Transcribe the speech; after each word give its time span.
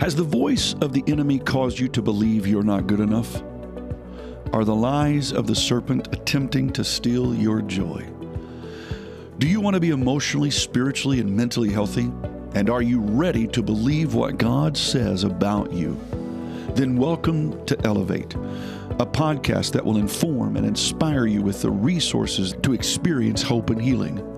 Has 0.00 0.14
the 0.14 0.22
voice 0.22 0.74
of 0.82 0.92
the 0.92 1.02
enemy 1.06 1.38
caused 1.38 1.78
you 1.78 1.88
to 1.88 2.02
believe 2.02 2.46
you're 2.46 2.62
not 2.62 2.86
good 2.86 3.00
enough? 3.00 3.42
Are 4.52 4.62
the 4.62 4.74
lies 4.74 5.32
of 5.32 5.46
the 5.46 5.54
serpent 5.54 6.08
attempting 6.12 6.70
to 6.74 6.84
steal 6.84 7.34
your 7.34 7.62
joy? 7.62 8.06
Do 9.38 9.48
you 9.48 9.58
want 9.58 9.72
to 9.72 9.80
be 9.80 9.90
emotionally, 9.90 10.50
spiritually, 10.50 11.18
and 11.18 11.34
mentally 11.34 11.70
healthy? 11.70 12.12
And 12.54 12.68
are 12.68 12.82
you 12.82 13.00
ready 13.00 13.46
to 13.48 13.62
believe 13.62 14.12
what 14.12 14.36
God 14.36 14.76
says 14.76 15.24
about 15.24 15.72
you? 15.72 15.98
Then 16.74 16.98
welcome 16.98 17.64
to 17.64 17.86
Elevate, 17.86 18.34
a 18.34 19.06
podcast 19.06 19.72
that 19.72 19.84
will 19.84 19.96
inform 19.96 20.58
and 20.58 20.66
inspire 20.66 21.26
you 21.26 21.40
with 21.40 21.62
the 21.62 21.70
resources 21.70 22.54
to 22.62 22.74
experience 22.74 23.42
hope 23.42 23.70
and 23.70 23.80
healing. 23.80 24.35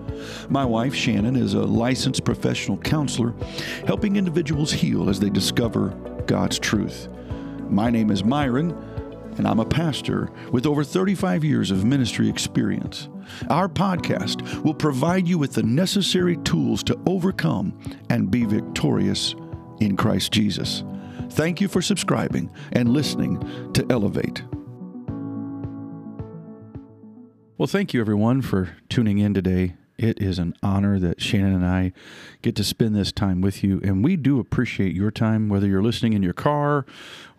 My 0.48 0.64
wife, 0.64 0.94
Shannon, 0.94 1.36
is 1.36 1.54
a 1.54 1.62
licensed 1.62 2.24
professional 2.24 2.78
counselor, 2.78 3.34
helping 3.86 4.16
individuals 4.16 4.72
heal 4.72 5.08
as 5.08 5.20
they 5.20 5.30
discover 5.30 5.88
God's 6.26 6.58
truth. 6.58 7.08
My 7.68 7.90
name 7.90 8.10
is 8.10 8.24
Myron, 8.24 8.70
and 9.36 9.46
I'm 9.46 9.60
a 9.60 9.64
pastor 9.64 10.30
with 10.52 10.66
over 10.66 10.82
35 10.82 11.44
years 11.44 11.70
of 11.70 11.84
ministry 11.84 12.28
experience. 12.28 13.08
Our 13.50 13.68
podcast 13.68 14.62
will 14.62 14.74
provide 14.74 15.28
you 15.28 15.38
with 15.38 15.52
the 15.52 15.62
necessary 15.62 16.36
tools 16.38 16.82
to 16.84 16.98
overcome 17.06 17.78
and 18.10 18.30
be 18.30 18.44
victorious 18.44 19.34
in 19.80 19.96
Christ 19.96 20.32
Jesus. 20.32 20.82
Thank 21.30 21.60
you 21.60 21.68
for 21.68 21.82
subscribing 21.82 22.50
and 22.72 22.88
listening 22.88 23.72
to 23.74 23.86
Elevate. 23.90 24.42
Well, 27.58 27.66
thank 27.66 27.92
you 27.92 28.00
everyone 28.00 28.42
for 28.42 28.76
tuning 28.88 29.18
in 29.18 29.34
today. 29.34 29.74
It 29.98 30.22
is 30.22 30.38
an 30.38 30.54
honor 30.62 31.00
that 31.00 31.20
Shannon 31.20 31.56
and 31.56 31.66
I 31.66 31.92
get 32.40 32.54
to 32.56 32.64
spend 32.64 32.94
this 32.94 33.10
time 33.10 33.40
with 33.40 33.64
you. 33.64 33.80
And 33.82 34.04
we 34.04 34.14
do 34.16 34.38
appreciate 34.38 34.94
your 34.94 35.10
time, 35.10 35.48
whether 35.48 35.66
you're 35.66 35.82
listening 35.82 36.12
in 36.12 36.22
your 36.22 36.32
car 36.32 36.86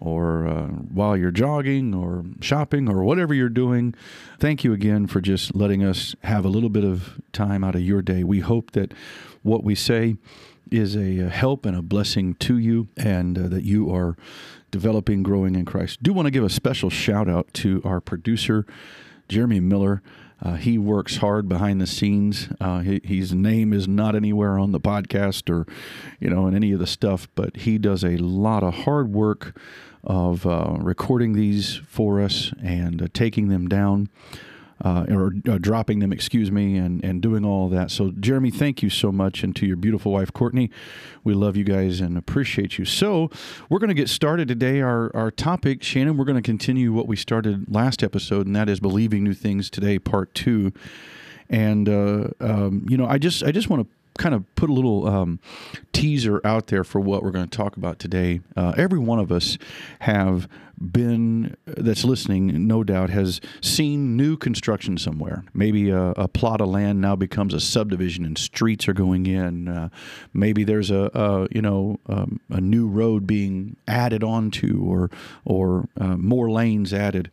or 0.01 0.45
uh, 0.45 0.67
while 0.67 1.15
you're 1.15 1.31
jogging 1.31 1.95
or 1.95 2.25
shopping 2.41 2.89
or 2.89 3.01
whatever 3.03 3.33
you're 3.33 3.47
doing. 3.47 3.95
Thank 4.39 4.65
you 4.65 4.73
again 4.73 5.07
for 5.07 5.21
just 5.21 5.55
letting 5.55 5.85
us 5.85 6.17
have 6.23 6.43
a 6.43 6.49
little 6.49 6.69
bit 6.69 6.83
of 6.83 7.21
time 7.31 7.63
out 7.63 7.75
of 7.75 7.81
your 7.81 8.01
day. 8.01 8.25
We 8.25 8.41
hope 8.41 8.71
that 8.71 8.93
what 9.41 9.63
we 9.63 9.73
say 9.73 10.17
is 10.69 10.97
a 10.97 11.29
help 11.29 11.65
and 11.65 11.77
a 11.77 11.81
blessing 11.81 12.35
to 12.35 12.57
you 12.57 12.89
and 12.97 13.37
uh, 13.37 13.47
that 13.47 13.63
you 13.63 13.93
are 13.93 14.17
developing, 14.69 15.23
growing 15.23 15.55
in 15.55 15.63
Christ. 15.63 16.03
Do 16.03 16.11
want 16.11 16.27
to 16.27 16.31
give 16.31 16.43
a 16.43 16.49
special 16.49 16.89
shout 16.89 17.29
out 17.29 17.53
to 17.55 17.81
our 17.85 18.01
producer, 18.01 18.65
Jeremy 19.29 19.61
Miller. 19.61 20.01
Uh, 20.41 20.53
he 20.55 20.77
works 20.77 21.17
hard 21.17 21.49
behind 21.49 21.81
the 21.81 21.87
scenes. 21.87 22.49
Uh, 22.61 22.79
he, 22.79 23.01
his 23.03 23.33
name 23.33 23.73
is 23.73 23.87
not 23.87 24.15
anywhere 24.15 24.57
on 24.57 24.71
the 24.71 24.79
podcast 24.79 25.49
or, 25.49 25.65
you 26.19 26.29
know, 26.29 26.47
in 26.47 26.55
any 26.55 26.71
of 26.71 26.79
the 26.79 26.87
stuff, 26.87 27.27
but 27.35 27.55
he 27.57 27.77
does 27.77 28.03
a 28.03 28.17
lot 28.17 28.63
of 28.63 28.73
hard 28.73 29.13
work 29.13 29.55
of 30.03 30.45
uh, 30.45 30.77
recording 30.79 31.33
these 31.33 31.81
for 31.87 32.21
us 32.21 32.53
and 32.63 33.01
uh, 33.01 33.07
taking 33.13 33.49
them 33.49 33.67
down 33.67 34.07
uh, 34.83 35.05
or 35.09 35.33
uh, 35.47 35.57
dropping 35.57 35.99
them, 35.99 36.13
excuse 36.13 36.51
me, 36.51 36.77
and, 36.77 37.03
and 37.03 37.21
doing 37.21 37.45
all 37.45 37.69
that. 37.69 37.91
So, 37.91 38.11
Jeremy, 38.11 38.51
thank 38.51 38.81
you 38.81 38.89
so 38.89 39.11
much. 39.11 39.43
And 39.43 39.55
to 39.57 39.65
your 39.65 39.75
beautiful 39.75 40.11
wife, 40.11 40.31
Courtney, 40.33 40.69
we 41.23 41.33
love 41.33 41.57
you 41.57 41.63
guys 41.63 41.99
and 41.99 42.17
appreciate 42.17 42.77
you. 42.77 42.85
So, 42.85 43.29
we're 43.69 43.79
going 43.79 43.89
to 43.89 43.93
get 43.93 44.09
started 44.09 44.47
today. 44.47 44.81
Our, 44.81 45.15
our 45.15 45.31
topic, 45.31 45.83
Shannon, 45.83 46.17
we're 46.17 46.25
going 46.25 46.41
to 46.41 46.41
continue 46.41 46.93
what 46.93 47.07
we 47.07 47.15
started 47.15 47.73
last 47.73 48.03
episode, 48.03 48.47
and 48.47 48.55
that 48.55 48.69
is 48.69 48.79
believing 48.79 49.23
new 49.23 49.33
things 49.33 49.69
today, 49.69 49.99
part 49.99 50.33
two. 50.33 50.71
And, 51.49 51.89
uh, 51.89 52.29
um, 52.39 52.85
you 52.87 52.95
know, 52.95 53.07
I 53.07 53.17
just, 53.17 53.43
I 53.43 53.51
just 53.51 53.69
want 53.69 53.83
to 53.83 53.89
kind 54.19 54.35
of 54.35 54.43
put 54.55 54.69
a 54.69 54.73
little 54.73 55.07
um, 55.07 55.39
teaser 55.93 56.45
out 56.45 56.67
there 56.67 56.83
for 56.83 56.99
what 56.99 57.23
we're 57.23 57.31
going 57.31 57.47
to 57.47 57.57
talk 57.57 57.77
about 57.77 57.99
today. 57.99 58.41
Uh, 58.55 58.73
every 58.77 58.99
one 58.99 59.17
of 59.17 59.31
us 59.31 59.57
have 59.99 60.47
been 60.79 61.55
that's 61.65 62.03
listening, 62.03 62.67
no 62.67 62.83
doubt, 62.83 63.09
has 63.09 63.41
seen 63.61 64.15
new 64.15 64.37
construction 64.37 64.97
somewhere. 64.97 65.43
Maybe 65.53 65.89
a, 65.89 66.11
a 66.11 66.27
plot 66.27 66.61
of 66.61 66.69
land 66.69 67.01
now 67.01 67.15
becomes 67.15 67.53
a 67.53 67.59
subdivision, 67.59 68.25
and 68.25 68.37
streets 68.37 68.87
are 68.87 68.93
going 68.93 69.25
in. 69.25 69.67
Uh, 69.67 69.89
maybe 70.33 70.63
there's 70.63 70.91
a, 70.91 71.11
a 71.13 71.47
you 71.51 71.61
know 71.61 71.99
um, 72.07 72.39
a 72.49 72.61
new 72.61 72.87
road 72.87 73.27
being 73.27 73.75
added 73.87 74.23
onto, 74.23 74.81
or 74.83 75.09
or 75.45 75.89
uh, 75.99 76.17
more 76.17 76.49
lanes 76.49 76.93
added. 76.93 77.31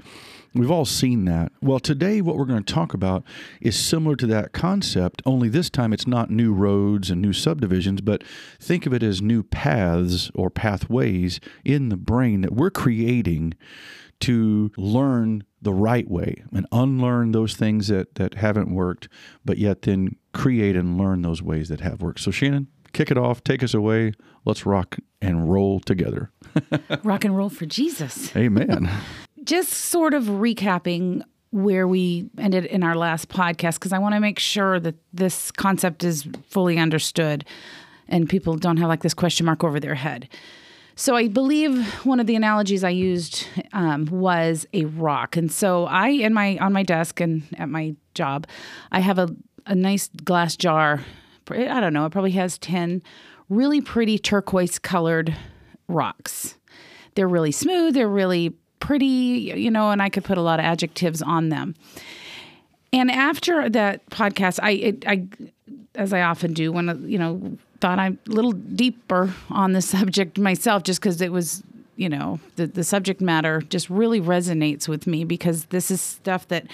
We've 0.57 0.71
all 0.71 0.87
seen 0.87 1.27
that. 1.27 1.53
Well, 1.61 1.79
today, 1.79 2.23
what 2.23 2.37
we're 2.37 2.47
going 2.47 2.65
to 2.65 2.75
talk 2.75 2.95
about 2.95 3.25
is 3.61 3.79
similar 3.79 4.17
to 4.17 4.27
that 4.29 4.53
concept, 4.53 5.21
only 5.27 5.51
this 5.51 5.69
time 5.69 5.93
it's 5.93 6.07
not 6.07 6.31
new 6.31 6.55
roads 6.55 7.11
and 7.11 7.21
new 7.21 7.35
subdivisions, 7.35 8.01
but 8.01 8.25
think 8.59 8.87
of 8.87 8.95
it 8.95 9.03
as 9.03 9.21
new 9.21 9.43
paths 9.43 10.31
or 10.35 10.49
pathways 10.49 11.41
in 11.63 11.91
the 11.91 11.97
brain 11.97 12.41
that 12.41 12.55
we're 12.55 12.71
creating 12.71 13.36
to 14.21 14.71
learn 14.77 15.45
the 15.61 15.73
right 15.73 16.09
way 16.09 16.43
and 16.53 16.67
unlearn 16.73 17.33
those 17.33 17.55
things 17.55 17.89
that, 17.89 18.15
that 18.15 18.35
haven't 18.35 18.73
worked, 18.73 19.09
but 19.45 19.59
yet 19.59 19.83
then 19.83 20.17
create 20.33 20.77
and 20.77 20.97
learn 20.97 21.23
those 21.23 21.43
ways 21.43 21.69
that 21.69 21.81
have 21.81 22.01
worked. 22.01 22.21
So, 22.21 22.31
Shannon, 22.31 22.69
kick 22.93 23.11
it 23.11 23.19
off, 23.19 23.45
take 23.45 23.63
us 23.63 23.75
away. 23.75 24.13
Let's 24.45 24.65
rock 24.65 24.97
and 25.21 25.51
roll 25.51 25.81
together. 25.81 26.31
rock 27.03 27.25
and 27.25 27.37
roll 27.37 27.51
for 27.51 27.67
Jesus. 27.67 28.35
Amen 28.37 28.91
just 29.47 29.73
sort 29.73 30.13
of 30.13 30.25
recapping 30.25 31.23
where 31.51 31.89
we 31.89 32.29
ended 32.37 32.67
in 32.67 32.83
our 32.83 32.97
last 32.97 33.29
podcast 33.29 33.75
because 33.75 33.93
I 33.93 33.99
want 33.99 34.15
to 34.15 34.21
make 34.21 34.39
sure 34.39 34.79
that 34.81 34.97
this 35.13 35.51
concept 35.51 36.05
is 36.05 36.29
fully 36.49 36.79
understood 36.79 37.45
and 38.09 38.29
people 38.29 38.57
don't 38.57 38.77
have 38.77 38.89
like 38.89 39.03
this 39.03 39.15
question 39.15 39.47
mark 39.47 39.65
over 39.65 39.81
their 39.81 39.95
head. 39.95 40.29
So 40.99 41.15
I 41.15 41.29
believe 41.29 41.87
one 42.07 42.21
of 42.21 42.27
the 42.27 42.37
analogies 42.37 42.83
I 42.83 42.89
used 42.89 43.47
um, 43.75 44.07
was 44.07 44.67
a 44.73 44.87
rock, 44.87 45.37
and 45.37 45.53
so 45.53 45.85
I 45.85 46.09
in 46.09 46.33
my 46.33 46.57
on 46.57 46.73
my 46.73 46.83
desk 46.83 47.21
and 47.21 47.43
at 47.59 47.69
my 47.69 47.95
job, 48.15 48.47
I 48.91 49.01
have 49.01 49.19
a 49.19 49.29
a 49.67 49.75
nice 49.75 50.09
glass 50.25 50.57
jar. 50.57 51.05
I 51.51 51.81
don't 51.81 51.93
know, 51.93 52.07
it 52.07 52.11
probably 52.11 52.33
has 52.33 52.57
ten 52.59 53.03
really 53.49 53.81
pretty 53.81 54.19
turquoise 54.19 54.79
colored 54.79 55.37
rocks. 55.87 56.57
They're 57.15 57.29
really 57.29 57.53
smooth. 57.53 57.95
They're 57.95 58.09
really 58.09 58.55
pretty, 58.81 59.53
you 59.55 59.71
know, 59.71 59.91
and 59.91 60.03
I 60.03 60.09
could 60.09 60.25
put 60.25 60.39
a 60.39 60.43
lot 60.43 60.59
of 60.61 60.65
adjectives 60.65 61.23
on 61.23 61.51
them. 61.51 61.75
And 62.93 63.11
after 63.11 63.69
that 63.69 64.09
podcast, 64.11 64.61
I, 64.63 64.71
it, 64.71 65.05
I, 65.07 65.27
as 65.95 66.13
I 66.13 66.23
often 66.23 66.53
do, 66.53 66.73
when 66.73 67.05
you 67.09 67.19
know, 67.19 67.59
thought 67.81 67.99
I'm 67.99 68.19
a 68.29 68.31
little 68.31 68.53
deeper 68.53 69.35
on 69.51 69.73
the 69.73 69.83
subject 69.95 70.39
myself, 70.39 70.83
just 70.83 71.01
because 71.01 71.21
it 71.21 71.33
was, 71.33 71.63
you 71.97 72.09
know, 72.09 72.41
the 72.57 72.67
the 72.67 72.85
subject 72.85 73.21
matter 73.21 73.63
just 73.63 73.91
really 73.91 74.21
resonates 74.21 74.89
with 74.89 75.07
me 75.07 75.25
because 75.25 75.67
this 75.67 75.91
is 75.91 76.01
stuff 76.01 76.49
that 76.49 76.67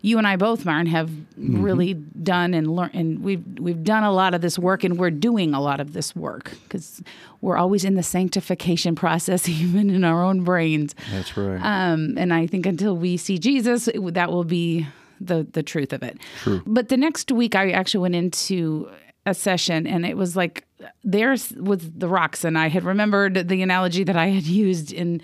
you 0.00 0.16
and 0.18 0.26
I 0.26 0.36
both, 0.36 0.64
Myron, 0.64 0.86
have 0.86 1.08
mm-hmm. 1.08 1.60
really 1.60 1.94
done 1.94 2.54
and 2.54 2.74
learned, 2.74 2.94
and 2.94 3.22
we've 3.22 3.44
we've 3.58 3.82
done 3.82 4.04
a 4.04 4.12
lot 4.12 4.32
of 4.32 4.40
this 4.40 4.58
work, 4.58 4.84
and 4.84 4.98
we're 4.98 5.10
doing 5.10 5.54
a 5.54 5.60
lot 5.60 5.80
of 5.80 5.92
this 5.92 6.14
work 6.14 6.52
because 6.64 7.02
we're 7.40 7.56
always 7.56 7.84
in 7.84 7.94
the 7.94 8.02
sanctification 8.02 8.94
process, 9.04 9.48
even 9.48 9.90
in 9.90 10.04
our 10.04 10.22
own 10.22 10.44
brains. 10.44 10.94
That's 11.10 11.36
right. 11.36 11.60
Um, 11.60 12.16
and 12.16 12.32
I 12.32 12.46
think 12.46 12.66
until 12.66 12.96
we 12.96 13.16
see 13.16 13.38
Jesus, 13.38 13.88
that 13.92 14.30
will 14.30 14.44
be 14.44 14.86
the 15.20 15.46
the 15.52 15.62
truth 15.62 15.92
of 15.92 16.02
it. 16.02 16.18
True. 16.42 16.62
But 16.66 16.88
the 16.88 16.96
next 16.96 17.32
week, 17.32 17.56
I 17.56 17.70
actually 17.70 18.02
went 18.02 18.14
into 18.14 18.88
a 19.28 19.34
session, 19.34 19.86
and 19.86 20.04
it 20.04 20.16
was 20.16 20.36
like 20.36 20.64
there 21.04 21.30
was 21.30 21.90
the 21.96 22.08
rocks, 22.08 22.44
and 22.44 22.58
I 22.58 22.68
had 22.68 22.84
remembered 22.84 23.48
the 23.48 23.62
analogy 23.62 24.04
that 24.04 24.16
I 24.16 24.28
had 24.28 24.44
used 24.46 24.92
in 24.92 25.20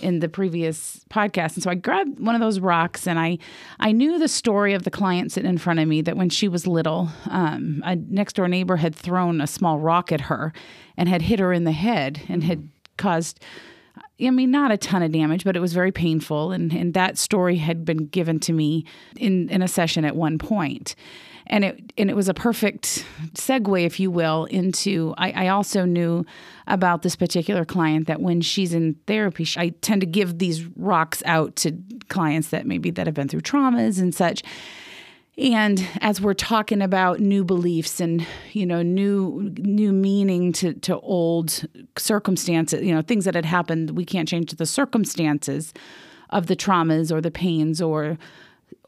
in 0.00 0.20
the 0.20 0.28
previous 0.28 1.04
podcast. 1.10 1.54
And 1.54 1.62
so 1.62 1.70
I 1.70 1.74
grabbed 1.74 2.20
one 2.20 2.36
of 2.36 2.40
those 2.40 2.60
rocks 2.60 3.08
and 3.08 3.18
I 3.18 3.38
I 3.80 3.90
knew 3.90 4.18
the 4.18 4.28
story 4.28 4.74
of 4.74 4.84
the 4.84 4.92
client 4.92 5.32
sitting 5.32 5.50
in 5.50 5.58
front 5.58 5.80
of 5.80 5.88
me 5.88 6.02
that 6.02 6.16
when 6.16 6.30
she 6.30 6.46
was 6.46 6.68
little, 6.68 7.08
um, 7.28 7.82
a 7.84 7.96
next 7.96 8.34
door 8.34 8.46
neighbor 8.46 8.76
had 8.76 8.94
thrown 8.94 9.40
a 9.40 9.46
small 9.46 9.78
rock 9.80 10.12
at 10.12 10.22
her 10.22 10.52
and 10.96 11.08
had 11.08 11.22
hit 11.22 11.40
her 11.40 11.52
in 11.52 11.64
the 11.64 11.72
head 11.72 12.20
and 12.28 12.44
had 12.44 12.68
caused 12.96 13.40
I 14.20 14.30
mean, 14.30 14.50
not 14.50 14.72
a 14.72 14.76
ton 14.76 15.02
of 15.02 15.12
damage, 15.12 15.44
but 15.44 15.56
it 15.56 15.60
was 15.60 15.72
very 15.72 15.92
painful. 15.92 16.50
And, 16.50 16.72
and 16.72 16.92
that 16.94 17.18
story 17.18 17.56
had 17.56 17.84
been 17.84 18.08
given 18.08 18.40
to 18.40 18.52
me 18.52 18.84
in, 19.16 19.48
in 19.48 19.62
a 19.62 19.68
session 19.68 20.04
at 20.04 20.16
one 20.16 20.38
point 20.38 20.96
and 21.48 21.64
it 21.64 21.92
and 21.96 22.10
it 22.10 22.16
was 22.16 22.28
a 22.28 22.34
perfect 22.34 23.04
segue, 23.32 23.84
if 23.84 23.98
you 23.98 24.10
will, 24.10 24.44
into. 24.46 25.14
I, 25.16 25.46
I 25.46 25.48
also 25.48 25.84
knew 25.84 26.24
about 26.66 27.02
this 27.02 27.16
particular 27.16 27.64
client 27.64 28.06
that 28.06 28.20
when 28.20 28.40
she's 28.40 28.74
in 28.74 28.94
therapy, 29.06 29.46
I 29.56 29.70
tend 29.80 30.02
to 30.02 30.06
give 30.06 30.38
these 30.38 30.64
rocks 30.76 31.22
out 31.24 31.56
to 31.56 31.76
clients 32.08 32.48
that 32.48 32.66
maybe 32.66 32.90
that 32.90 33.06
have 33.06 33.14
been 33.14 33.28
through 33.28 33.40
traumas 33.40 34.00
and 34.00 34.14
such. 34.14 34.42
And 35.38 35.86
as 36.00 36.20
we're 36.20 36.34
talking 36.34 36.82
about 36.82 37.20
new 37.20 37.44
beliefs 37.44 38.00
and 38.00 38.26
you 38.52 38.66
know 38.66 38.82
new 38.82 39.52
new 39.56 39.92
meaning 39.92 40.52
to 40.54 40.74
to 40.74 40.98
old 41.00 41.64
circumstances, 41.96 42.82
you 42.84 42.94
know 42.94 43.02
things 43.02 43.24
that 43.24 43.34
had 43.34 43.46
happened, 43.46 43.90
we 43.90 44.04
can't 44.04 44.28
change 44.28 44.52
the 44.52 44.66
circumstances 44.66 45.72
of 46.30 46.46
the 46.46 46.56
traumas 46.56 47.10
or 47.10 47.22
the 47.22 47.30
pains 47.30 47.80
or 47.80 48.18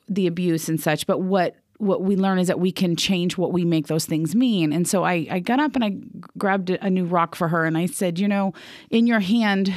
the 0.09 0.27
abuse 0.27 0.69
and 0.69 0.79
such. 0.79 1.07
But 1.07 1.21
what 1.21 1.57
what 1.81 2.03
we 2.03 2.15
learn 2.15 2.39
is 2.39 2.49
that 2.49 2.61
we 2.61 2.71
can 2.71 2.95
change 2.95 3.39
what 3.39 3.53
we 3.53 3.65
make 3.65 3.87
those 3.87 4.05
things 4.05 4.35
mean. 4.35 4.73
And 4.73 4.87
so 4.87 5.03
I, 5.03 5.27
I 5.31 5.39
got 5.39 5.61
up 5.61 5.75
and 5.75 5.85
I 5.85 5.97
grabbed 6.37 6.71
a 6.71 6.91
new 6.91 7.07
rock 7.07 7.35
for 7.35 7.49
her 7.49 7.65
and 7.65 7.77
I 7.77 7.87
said, 7.87 8.19
you 8.19 8.29
know, 8.29 8.53
in 8.91 9.07
your 9.07 9.21
hand, 9.21 9.73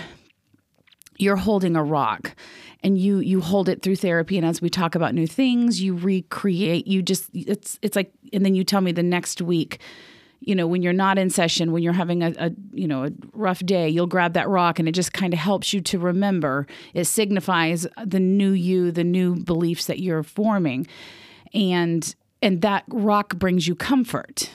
you're 1.18 1.38
holding 1.38 1.76
a 1.76 1.84
rock 1.84 2.36
and 2.82 2.98
you 2.98 3.20
you 3.20 3.40
hold 3.40 3.70
it 3.70 3.82
through 3.82 3.96
therapy. 3.96 4.38
And 4.38 4.46
as 4.46 4.62
we 4.62 4.70
talk 4.70 4.96
about 4.96 5.14
new 5.14 5.28
things 5.28 5.82
you 5.82 5.96
recreate 5.96 6.88
you 6.88 7.02
just 7.02 7.30
it's 7.34 7.80
it's 7.82 7.96
like 7.96 8.12
and 8.34 8.46
then 8.46 8.56
you 8.56 8.64
tell 8.64 8.82
me 8.82 8.92
the 8.92 9.04
next 9.04 9.42
week 9.42 9.80
you 10.42 10.56
know 10.56 10.68
when 10.68 10.82
you're 10.82 10.92
not 10.92 11.18
in 11.18 11.30
session 11.30 11.72
when 11.72 11.84
you're 11.84 11.94
having 11.94 12.24
a, 12.24 12.34
a 12.38 12.52
you 12.74 12.88
know 12.88 13.06
a 13.06 13.12
rough 13.32 13.60
day 13.60 13.88
you'll 13.88 14.08
grab 14.08 14.34
that 14.34 14.50
rock 14.50 14.80
and 14.80 14.90
it 14.90 14.94
just 14.94 15.14
kind 15.14 15.34
of 15.34 15.40
helps 15.40 15.72
you 15.72 15.80
to 15.82 16.00
remember. 16.00 16.68
It 16.94 17.06
signifies 17.06 17.88
the 18.04 18.20
new 18.20 18.52
you 18.52 18.92
the 18.92 19.06
new 19.06 19.36
beliefs 19.36 19.86
that 19.86 20.00
you're 20.00 20.24
forming 20.24 20.88
and 21.54 22.16
and 22.42 22.62
that 22.62 22.84
rock 22.88 23.36
brings 23.36 23.68
you 23.68 23.76
comfort 23.76 24.50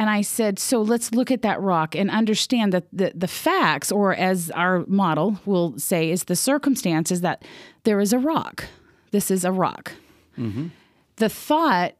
and 0.00 0.08
I 0.08 0.22
said, 0.22 0.58
so 0.58 0.80
let's 0.80 1.12
look 1.12 1.30
at 1.30 1.42
that 1.42 1.60
rock 1.60 1.94
and 1.94 2.10
understand 2.10 2.72
that 2.72 2.84
the, 2.90 3.12
the 3.14 3.28
facts, 3.28 3.92
or 3.92 4.14
as 4.14 4.50
our 4.52 4.86
model 4.86 5.38
will 5.44 5.78
say, 5.78 6.10
is 6.10 6.24
the 6.24 6.36
circumstance 6.36 7.10
is 7.10 7.20
that 7.20 7.44
there 7.84 8.00
is 8.00 8.14
a 8.14 8.18
rock. 8.18 8.64
This 9.10 9.30
is 9.30 9.44
a 9.44 9.52
rock. 9.52 9.92
Mm-hmm. 10.38 10.68
The 11.16 11.28
thought 11.28 11.96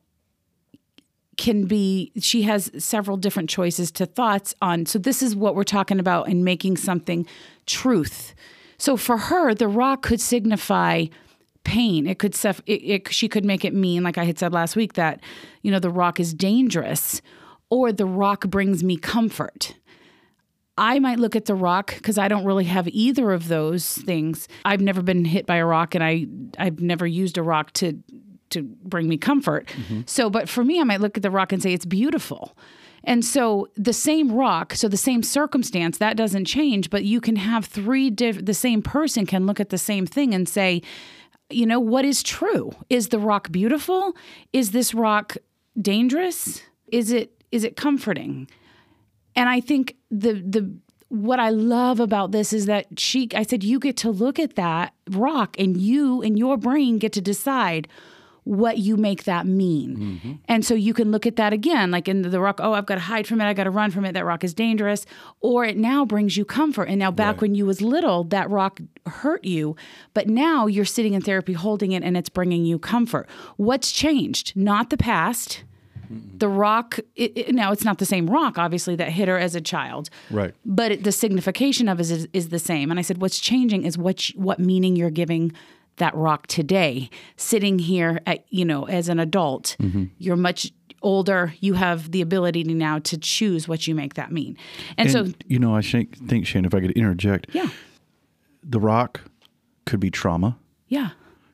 can 1.37 1.67
be, 1.67 2.11
she 2.19 2.43
has 2.43 2.71
several 2.79 3.19
different 3.19 3.51
choices 3.51 3.91
to 3.93 4.07
thoughts 4.07 4.55
on. 4.63 4.87
So, 4.87 4.99
this 4.99 5.23
is 5.23 5.37
what 5.37 5.55
we're 5.55 5.65
talking 5.65 6.01
about 6.01 6.27
in 6.27 6.43
making 6.43 6.79
something 6.79 7.27
truth. 7.67 8.35
So, 8.79 8.97
for 8.97 9.19
her, 9.19 9.55
the 9.55 9.69
rock 9.69 10.01
could 10.01 10.23
signify 10.23 11.07
pain. 11.65 12.07
It 12.07 12.19
could, 12.19 12.35
it, 12.45 12.73
it, 12.73 13.13
she 13.13 13.29
could 13.29 13.45
make 13.45 13.65
it 13.65 13.75
mean, 13.75 14.03
like 14.03 14.19
I 14.19 14.25
had 14.25 14.39
said 14.39 14.53
last 14.53 14.77
week, 14.77 14.95
that, 14.95 15.21
you 15.63 15.71
know, 15.71 15.79
the 15.79 15.91
rock 15.91 16.21
is 16.21 16.35
dangerous 16.35 17.21
or 17.71 17.93
the 17.93 18.07
rock 18.07 18.47
brings 18.47 18.83
me 18.83 18.97
comfort. 18.97 19.75
I 20.77 20.99
might 20.99 21.19
look 21.19 21.37
at 21.37 21.45
the 21.45 21.55
rock 21.55 21.95
because 21.95 22.17
I 22.17 22.29
don't 22.29 22.45
really 22.45 22.65
have 22.65 22.89
either 22.89 23.33
of 23.33 23.49
those 23.49 23.99
things. 23.99 24.49
I've 24.65 24.81
never 24.81 25.03
been 25.03 25.27
hit 25.27 25.47
by 25.47 25.57
a 25.57 25.67
rock 25.67 25.95
and 25.95 26.03
I 26.03 26.27
I've 26.59 26.81
never 26.81 27.07
used 27.07 27.37
a 27.37 27.43
rock 27.43 27.73
to 27.75 27.99
to 28.51 28.63
bring 28.63 29.07
me 29.07 29.19
comfort. 29.19 29.67
Mm-hmm. 29.67 30.03
So 30.07 30.31
but 30.31 30.49
for 30.49 30.65
me 30.65 30.81
I 30.81 30.85
might 30.85 31.01
look 31.01 31.19
at 31.19 31.23
the 31.23 31.31
rock 31.31 31.53
and 31.53 31.63
say 31.63 31.75
it's 31.75 31.85
beautiful. 31.85 32.57
And 33.05 33.25
so 33.25 33.69
the 33.77 33.93
same 33.93 34.33
rock, 34.33 34.75
so 34.75 34.89
the 34.89 34.97
same 34.97 35.23
circumstance, 35.23 35.99
that 35.99 36.17
doesn't 36.17 36.45
change, 36.45 36.91
but 36.91 37.05
you 37.05 37.21
can 37.21 37.37
have 37.37 37.65
three 37.65 38.11
diff- 38.11 38.45
the 38.45 38.55
same 38.55 38.83
person 38.83 39.27
can 39.27 39.47
look 39.47 39.61
at 39.61 39.71
the 39.71 39.79
same 39.79 40.07
thing 40.07 40.35
and 40.35 40.49
say, 40.49 40.83
you 41.51 41.67
know, 41.67 41.81
what 41.81 42.05
is 42.05 42.23
true? 42.23 42.73
Is 42.89 43.09
the 43.09 43.19
rock 43.19 43.51
beautiful? 43.51 44.17
Is 44.53 44.71
this 44.71 44.95
rock 44.95 45.37
dangerous? 45.81 46.63
Is 46.89 47.13
it 47.13 47.33
is 47.51 47.65
it 47.65 47.77
comforting? 47.77 48.49
And 49.37 49.49
I 49.49 49.61
think 49.61 49.97
the 50.11 50.35
the 50.35 50.73
what 51.09 51.41
I 51.41 51.51
love 51.51 51.99
about 51.99 52.31
this 52.31 52.53
is 52.53 52.67
that 52.67 52.99
she 52.99 53.29
I 53.35 53.43
said 53.43 53.65
you 53.65 53.79
get 53.81 53.97
to 53.99 54.11
look 54.11 54.39
at 54.39 54.55
that 54.57 54.95
rock 55.11 55.57
and 55.59 55.77
you 55.77 56.23
and 56.23 56.39
your 56.39 56.57
brain 56.57 56.99
get 56.99 57.13
to 57.15 57.21
decide 57.21 57.89
what 58.45 58.79
you 58.79 58.97
make 58.97 59.25
that 59.25 59.47
mean. 59.47 59.97
Mm-hmm. 59.97 60.33
And 60.47 60.65
so 60.65 60.75
you 60.75 60.95
can 60.95 61.11
look 61.11 61.27
at 61.27 61.37
that 61.37 61.53
again, 61.53 61.91
like 61.91 62.09
in 62.09 62.23
the 62.23 62.41
rock, 62.41 62.61
oh, 62.63 62.73
I've 62.73 62.87
got 62.87 62.97
to 62.97 63.01
hide 63.01 63.27
from 63.27 63.41
it, 63.41 63.45
I 63.45 63.55
got 63.55 63.65
to 63.65 63.71
run 63.71 63.91
from 63.91 64.05
it, 64.05 64.13
that 64.13 64.25
rock 64.25 64.45
is 64.45 64.55
dangerous. 64.55 65.07
Or 65.41 65.65
it 65.65 65.77
now 65.77 66.05
brings 66.05 66.37
you 66.37 66.45
comfort. 66.45 66.85
And 66.85 66.99
now 66.99 67.11
back 67.11 67.37
right. 67.37 67.43
when 67.43 67.55
you 67.55 67.67
was 67.67 67.81
little, 67.81 68.25
that 68.25 68.51
rock 68.51 68.81
hurt 69.07 69.45
you, 69.45 69.77
but 70.15 70.29
now 70.29 70.67
you're 70.67 70.85
sitting 70.85 71.15
in 71.15 71.23
therapy 71.23 71.53
holding 71.53 71.93
it 71.93 72.03
and 72.03 72.17
it's 72.17 72.29
bringing 72.29 72.65
you 72.65 72.79
comfort. 72.79 73.29
What's 73.57 73.93
changed? 73.93 74.57
Not 74.57 74.91
the 74.91 74.97
past 74.97 75.65
the 76.11 76.49
rock, 76.49 76.99
it, 77.15 77.33
it, 77.37 77.55
now 77.55 77.71
it's 77.71 77.85
not 77.85 77.99
the 77.99 78.05
same 78.05 78.29
rock, 78.29 78.59
obviously, 78.59 78.97
that 78.97 79.11
hit 79.11 79.29
her 79.29 79.39
as 79.39 79.55
a 79.55 79.61
child. 79.61 80.11
Right. 80.31 80.53
But 80.65 80.93
it, 80.93 81.05
the 81.05 81.13
signification 81.13 81.89
of 81.89 82.01
it 82.01 82.11
is, 82.11 82.29
is 82.33 82.49
the 82.49 82.59
same. 82.59 82.91
And 82.91 82.99
I 82.99 83.03
said, 83.03 83.19
what's 83.19 83.39
changing 83.39 83.85
is 83.85 83.97
what, 83.97 84.31
what 84.35 84.59
meaning 84.59 84.97
you're 84.97 85.11
giving 85.11 85.53
that 86.01 86.15
rock 86.15 86.47
today. 86.49 87.09
Sitting 87.37 87.79
here 87.79 88.21
at, 88.27 88.45
you 88.51 88.65
know, 88.65 88.85
as 88.89 89.09
an 89.09 89.21
adult, 89.21 89.77
mm-hmm. 89.81 90.07
you're 90.19 90.37
much 90.37 90.73
older, 91.03 91.55
you 91.61 91.75
have 91.75 92.11
the 92.11 92.21
ability 92.21 92.65
now 92.65 92.99
to 92.99 93.17
choose 93.17 93.67
what 93.67 93.87
you 93.87 93.95
make 93.95 94.15
that 94.15 94.31
mean. 94.31 94.59
And, 94.99 95.09
and 95.09 95.11
so, 95.11 95.39
you 95.47 95.59
know, 95.59 95.75
I 95.75 95.81
think, 95.81 96.29
think, 96.29 96.47
Shane, 96.47 96.65
if 96.65 96.75
I 96.75 96.81
could 96.81 96.91
interject, 96.93 97.47
yeah, 97.55 97.71
the 98.63 98.81
rock 98.81 99.23
could 99.87 100.01
be 100.01 100.11
trauma. 100.11 100.59
Yeah. 100.89 101.11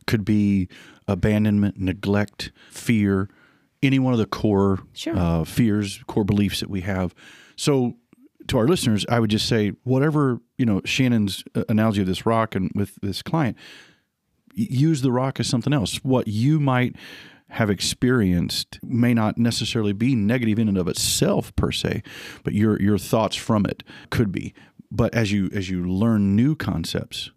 Could 0.06 0.24
be 0.24 0.68
abandonment, 1.06 1.78
neglect, 1.78 2.50
fear, 2.70 3.28
any 3.82 3.98
one 3.98 4.12
of 4.12 4.18
the 4.18 4.26
core 4.26 4.80
sure. 4.94 5.16
uh, 5.16 5.44
fears, 5.44 6.00
core 6.06 6.24
beliefs 6.24 6.60
that 6.60 6.70
we 6.70 6.80
have. 6.80 7.14
So, 7.56 7.96
to 8.48 8.58
our 8.58 8.68
listeners, 8.68 9.04
I 9.08 9.18
would 9.18 9.30
just 9.30 9.48
say, 9.48 9.72
whatever 9.82 10.40
you 10.56 10.66
know, 10.66 10.80
Shannon's 10.84 11.44
uh, 11.54 11.64
analogy 11.68 12.00
of 12.00 12.06
this 12.06 12.26
rock 12.26 12.54
and 12.54 12.70
with 12.74 12.96
this 13.02 13.22
client, 13.22 13.56
use 14.56 15.02
the 15.02 15.12
rock 15.12 15.38
as 15.38 15.46
something 15.46 15.72
else. 15.72 15.96
What 16.02 16.28
you 16.28 16.58
might 16.58 16.96
have 17.48 17.70
experienced 17.70 18.80
may 18.82 19.14
not 19.14 19.38
necessarily 19.38 19.92
be 19.92 20.14
negative 20.16 20.58
in 20.58 20.68
and 20.68 20.76
of 20.78 20.88
itself 20.88 21.54
per 21.54 21.70
se, 21.70 22.02
but 22.42 22.54
your 22.54 22.80
your 22.80 22.98
thoughts 22.98 23.36
from 23.36 23.64
it 23.66 23.84
could 24.10 24.32
be. 24.32 24.54
But 24.90 25.14
as 25.14 25.32
you 25.32 25.50
as 25.52 25.70
you 25.70 25.84
learn 25.84 26.34
new 26.34 26.56
concepts, 26.56 27.30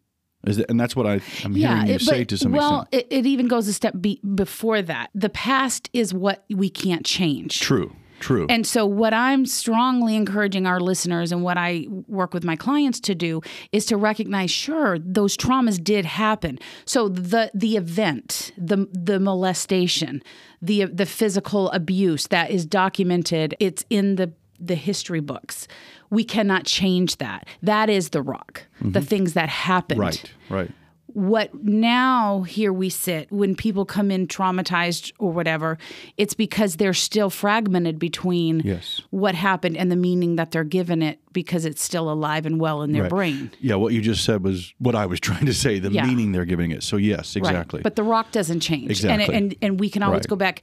that, 0.44 0.70
and 0.70 0.80
that's 0.80 0.96
what 0.96 1.06
I, 1.06 1.22
am 1.44 1.54
yeah, 1.54 1.76
hearing 1.76 1.88
you 1.88 1.96
it, 1.96 2.02
say 2.02 2.24
to 2.24 2.38
some 2.38 2.52
well, 2.54 2.82
extent. 2.82 2.90
Well, 2.94 3.20
it, 3.20 3.26
it, 3.26 3.30
even 3.30 3.48
goes 3.48 3.68
a 3.68 3.74
step 3.74 3.94
be, 4.00 4.22
before 4.22 4.82
that. 4.82 5.10
The 5.14 5.30
past 5.30 5.90
is 5.94 6.14
what 6.14 6.46
we 6.50 6.70
can't 6.70 7.06
change. 7.06 7.60
True. 7.60 7.94
True. 8.20 8.46
And 8.50 8.66
so, 8.66 8.86
what 8.86 9.14
I'm 9.14 9.46
strongly 9.46 10.16
encouraging 10.16 10.66
our 10.66 10.80
listeners 10.80 11.32
and 11.32 11.44
what 11.44 11.58
I 11.58 11.88
work 12.08 12.34
with 12.34 12.44
my 12.44 12.56
clients 12.56 13.00
to 13.02 13.16
do 13.16 13.42
is 13.72 13.86
to 13.88 13.98
recognize, 13.98 14.52
sure, 14.52 15.00
those 15.00 15.38
traumas 15.38 15.84
did 15.84 16.06
happen. 16.06 16.60
So 16.86 17.10
the 17.10 17.52
the 17.54 17.78
event, 17.78 18.52
the 18.58 18.88
the 18.92 19.20
molestation, 19.20 20.22
the 20.62 20.86
the 20.86 21.06
physical 21.06 21.72
abuse 21.72 22.28
that 22.28 22.52
is 22.52 22.66
documented, 22.66 23.56
it's 23.60 23.86
in 23.90 24.16
the 24.16 24.32
the 24.60 24.76
history 24.76 25.22
books. 25.22 25.68
We 26.10 26.24
cannot 26.24 26.66
change 26.66 27.18
that. 27.18 27.48
That 27.62 27.90
is 27.90 28.10
the 28.10 28.22
rock, 28.22 28.66
mm-hmm. 28.80 28.92
the 28.92 29.02
things 29.02 29.34
that 29.34 29.50
happened. 29.50 30.00
Right, 30.00 30.32
right. 30.50 30.72
What 31.14 31.54
now 31.64 32.44
here 32.44 32.72
we 32.72 32.90
sit 32.90 33.32
when 33.32 33.56
people 33.56 33.86
come 33.86 34.12
in 34.12 34.28
traumatized 34.28 35.12
or 35.18 35.32
whatever, 35.32 35.78
it's 36.18 36.34
because 36.34 36.76
they're 36.76 36.94
still 36.94 37.30
fragmented 37.30 37.98
between 37.98 38.62
yes. 38.62 39.02
what 39.10 39.36
happened 39.36 39.78
and 39.78 39.92
the 39.92 39.96
meaning 39.96 40.36
that 40.36 40.52
they're 40.52 40.64
given 40.64 41.02
it 41.02 41.20
because 41.34 41.66
it's 41.66 41.82
still 41.82 42.12
alive 42.12 42.46
and 42.46 42.60
well 42.60 42.82
in 42.82 42.92
their 42.92 43.04
right. 43.04 43.10
brain. 43.10 43.52
Yeah, 43.60 43.76
what 43.76 43.94
you 43.94 44.02
just 44.02 44.24
said 44.24 44.44
was 44.44 44.74
what 44.78 44.96
I 44.96 45.06
was 45.06 45.20
trying 45.30 45.46
to 45.46 45.54
say, 45.54 45.80
the 45.80 45.92
yeah. 45.92 46.06
meaning 46.06 46.32
they're 46.32 46.46
giving 46.46 46.72
it. 46.72 46.84
So 46.84 46.98
yes, 46.98 47.36
exactly. 47.36 47.80
Right. 47.80 47.84
But 47.84 47.96
the 47.96 48.04
rock 48.04 48.32
doesn't 48.32 48.60
change. 48.60 48.92
Exactly. 48.92 49.26
And 49.26 49.34
and, 49.36 49.56
and 49.62 49.80
we 49.80 49.90
can 49.90 50.04
always 50.04 50.20
right. 50.22 50.28
go 50.28 50.36
back 50.36 50.62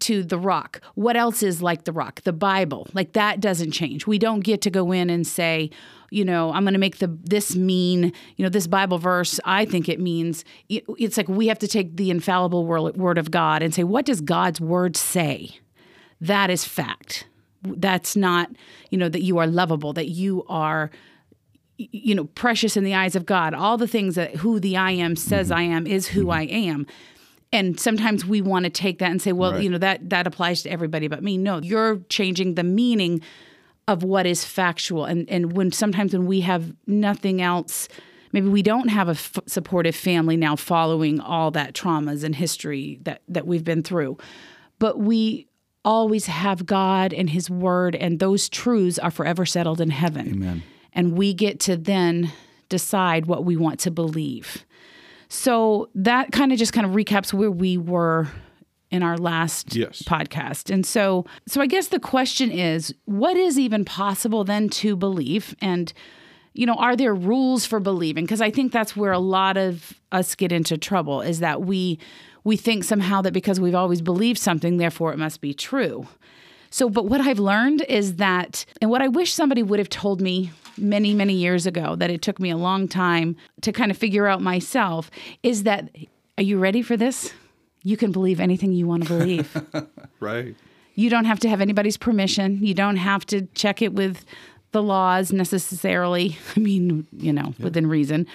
to 0.00 0.22
the 0.22 0.38
rock. 0.38 0.80
What 0.94 1.16
else 1.16 1.42
is 1.42 1.60
like 1.60 1.84
the 1.84 1.92
rock? 1.92 2.22
The 2.22 2.32
Bible. 2.32 2.86
Like 2.92 3.12
that 3.12 3.40
doesn't 3.40 3.72
change. 3.72 4.06
We 4.06 4.18
don't 4.18 4.40
get 4.40 4.62
to 4.62 4.70
go 4.70 4.92
in 4.92 5.10
and 5.10 5.26
say, 5.26 5.70
you 6.10 6.24
know, 6.24 6.52
I'm 6.52 6.64
going 6.64 6.74
to 6.74 6.80
make 6.80 6.98
the 6.98 7.06
this 7.22 7.54
mean, 7.54 8.12
you 8.36 8.42
know, 8.42 8.48
this 8.48 8.66
Bible 8.66 8.98
verse, 8.98 9.38
I 9.44 9.64
think 9.64 9.88
it 9.88 10.00
means 10.00 10.44
it's 10.68 11.16
like 11.16 11.28
we 11.28 11.48
have 11.48 11.58
to 11.60 11.68
take 11.68 11.96
the 11.96 12.10
infallible 12.10 12.66
word 12.66 13.18
of 13.18 13.30
God 13.30 13.62
and 13.62 13.74
say, 13.74 13.84
what 13.84 14.06
does 14.06 14.20
God's 14.20 14.60
word 14.60 14.96
say? 14.96 15.58
That 16.20 16.50
is 16.50 16.64
fact. 16.64 17.26
That's 17.62 18.16
not, 18.16 18.50
you 18.90 18.98
know, 18.98 19.08
that 19.08 19.22
you 19.22 19.38
are 19.38 19.46
lovable, 19.46 19.92
that 19.92 20.08
you 20.08 20.44
are 20.48 20.90
you 21.92 22.14
know, 22.14 22.24
precious 22.24 22.76
in 22.76 22.84
the 22.84 22.94
eyes 22.94 23.16
of 23.16 23.24
God. 23.24 23.54
All 23.54 23.78
the 23.78 23.88
things 23.88 24.14
that 24.16 24.36
who 24.36 24.60
the 24.60 24.76
I 24.76 24.90
am 24.90 25.16
says 25.16 25.48
mm-hmm. 25.48 25.58
I 25.58 25.62
am 25.62 25.86
is 25.86 26.08
who 26.08 26.22
mm-hmm. 26.22 26.30
I 26.30 26.42
am 26.42 26.86
and 27.52 27.78
sometimes 27.80 28.24
we 28.24 28.40
want 28.40 28.64
to 28.64 28.70
take 28.70 28.98
that 28.98 29.10
and 29.10 29.20
say 29.20 29.32
well 29.32 29.52
right. 29.52 29.62
you 29.62 29.70
know 29.70 29.78
that 29.78 30.08
that 30.10 30.26
applies 30.26 30.62
to 30.62 30.70
everybody 30.70 31.08
but 31.08 31.22
me. 31.22 31.36
No 31.36 31.58
you're 31.58 31.98
changing 32.08 32.54
the 32.54 32.64
meaning 32.64 33.20
of 33.88 34.02
what 34.02 34.26
is 34.26 34.44
factual. 34.44 35.04
And 35.04 35.28
and 35.28 35.52
when 35.52 35.72
sometimes 35.72 36.12
when 36.12 36.26
we 36.26 36.40
have 36.42 36.72
nothing 36.86 37.42
else 37.42 37.88
maybe 38.32 38.48
we 38.48 38.62
don't 38.62 38.88
have 38.88 39.08
a 39.08 39.12
f- 39.12 39.38
supportive 39.46 39.96
family 39.96 40.36
now 40.36 40.54
following 40.54 41.18
all 41.20 41.50
that 41.50 41.74
traumas 41.74 42.22
and 42.22 42.34
history 42.34 42.98
that 43.02 43.22
that 43.28 43.46
we've 43.46 43.64
been 43.64 43.82
through. 43.82 44.16
But 44.78 44.98
we 44.98 45.48
always 45.84 46.26
have 46.26 46.66
God 46.66 47.12
and 47.12 47.30
his 47.30 47.50
word 47.50 47.94
and 47.94 48.18
those 48.18 48.48
truths 48.48 48.98
are 48.98 49.10
forever 49.10 49.46
settled 49.46 49.80
in 49.80 49.90
heaven. 49.90 50.28
Amen. 50.28 50.62
And 50.92 51.16
we 51.16 51.34
get 51.34 51.60
to 51.60 51.76
then 51.76 52.32
decide 52.68 53.26
what 53.26 53.44
we 53.44 53.56
want 53.56 53.80
to 53.80 53.90
believe 53.90 54.64
so 55.30 55.88
that 55.94 56.32
kind 56.32 56.52
of 56.52 56.58
just 56.58 56.72
kind 56.72 56.84
of 56.84 56.92
recaps 56.92 57.32
where 57.32 57.50
we 57.50 57.78
were 57.78 58.28
in 58.90 59.04
our 59.04 59.16
last 59.16 59.76
yes. 59.76 60.02
podcast. 60.02 60.72
And 60.72 60.84
so 60.84 61.24
so 61.46 61.60
I 61.60 61.66
guess 61.66 61.88
the 61.88 62.00
question 62.00 62.50
is 62.50 62.92
what 63.04 63.36
is 63.36 63.58
even 63.58 63.84
possible 63.84 64.44
then 64.44 64.68
to 64.70 64.96
believe 64.96 65.54
and 65.62 65.92
you 66.52 66.66
know 66.66 66.74
are 66.74 66.96
there 66.96 67.14
rules 67.14 67.64
for 67.64 67.78
believing 67.78 68.24
because 68.24 68.40
I 68.40 68.50
think 68.50 68.72
that's 68.72 68.96
where 68.96 69.12
a 69.12 69.20
lot 69.20 69.56
of 69.56 69.94
us 70.10 70.34
get 70.34 70.50
into 70.50 70.76
trouble 70.76 71.20
is 71.22 71.38
that 71.38 71.62
we 71.62 72.00
we 72.42 72.56
think 72.56 72.84
somehow 72.84 73.22
that 73.22 73.32
because 73.32 73.60
we've 73.60 73.74
always 73.74 74.00
believed 74.00 74.38
something, 74.38 74.78
therefore 74.78 75.12
it 75.12 75.18
must 75.18 75.40
be 75.40 75.54
true. 75.54 76.08
So, 76.70 76.88
but 76.88 77.06
what 77.06 77.20
I've 77.20 77.38
learned 77.38 77.82
is 77.88 78.16
that, 78.16 78.64
and 78.80 78.90
what 78.90 79.02
I 79.02 79.08
wish 79.08 79.32
somebody 79.32 79.62
would 79.62 79.78
have 79.78 79.88
told 79.88 80.20
me 80.20 80.52
many, 80.78 81.14
many 81.14 81.34
years 81.34 81.66
ago, 81.66 81.96
that 81.96 82.10
it 82.10 82.22
took 82.22 82.38
me 82.40 82.50
a 82.50 82.56
long 82.56 82.88
time 82.88 83.36
to 83.62 83.72
kind 83.72 83.90
of 83.90 83.96
figure 83.98 84.26
out 84.26 84.40
myself, 84.40 85.10
is 85.42 85.62
that, 85.64 85.90
are 86.38 86.42
you 86.42 86.58
ready 86.58 86.82
for 86.82 86.96
this? 86.96 87.32
You 87.82 87.96
can 87.96 88.12
believe 88.12 88.40
anything 88.40 88.72
you 88.72 88.86
want 88.86 89.04
to 89.06 89.08
believe. 89.08 89.56
Right. 90.20 90.54
you 90.94 91.08
don't 91.08 91.24
have 91.24 91.40
to 91.40 91.48
have 91.48 91.62
anybody's 91.62 91.96
permission. 91.96 92.58
You 92.62 92.74
don't 92.74 92.96
have 92.98 93.24
to 93.26 93.46
check 93.54 93.80
it 93.80 93.94
with 93.94 94.26
the 94.72 94.82
laws 94.82 95.32
necessarily. 95.32 96.36
I 96.56 96.60
mean, 96.60 97.06
you 97.16 97.32
know, 97.32 97.54
within 97.58 97.86
reason. 97.86 98.26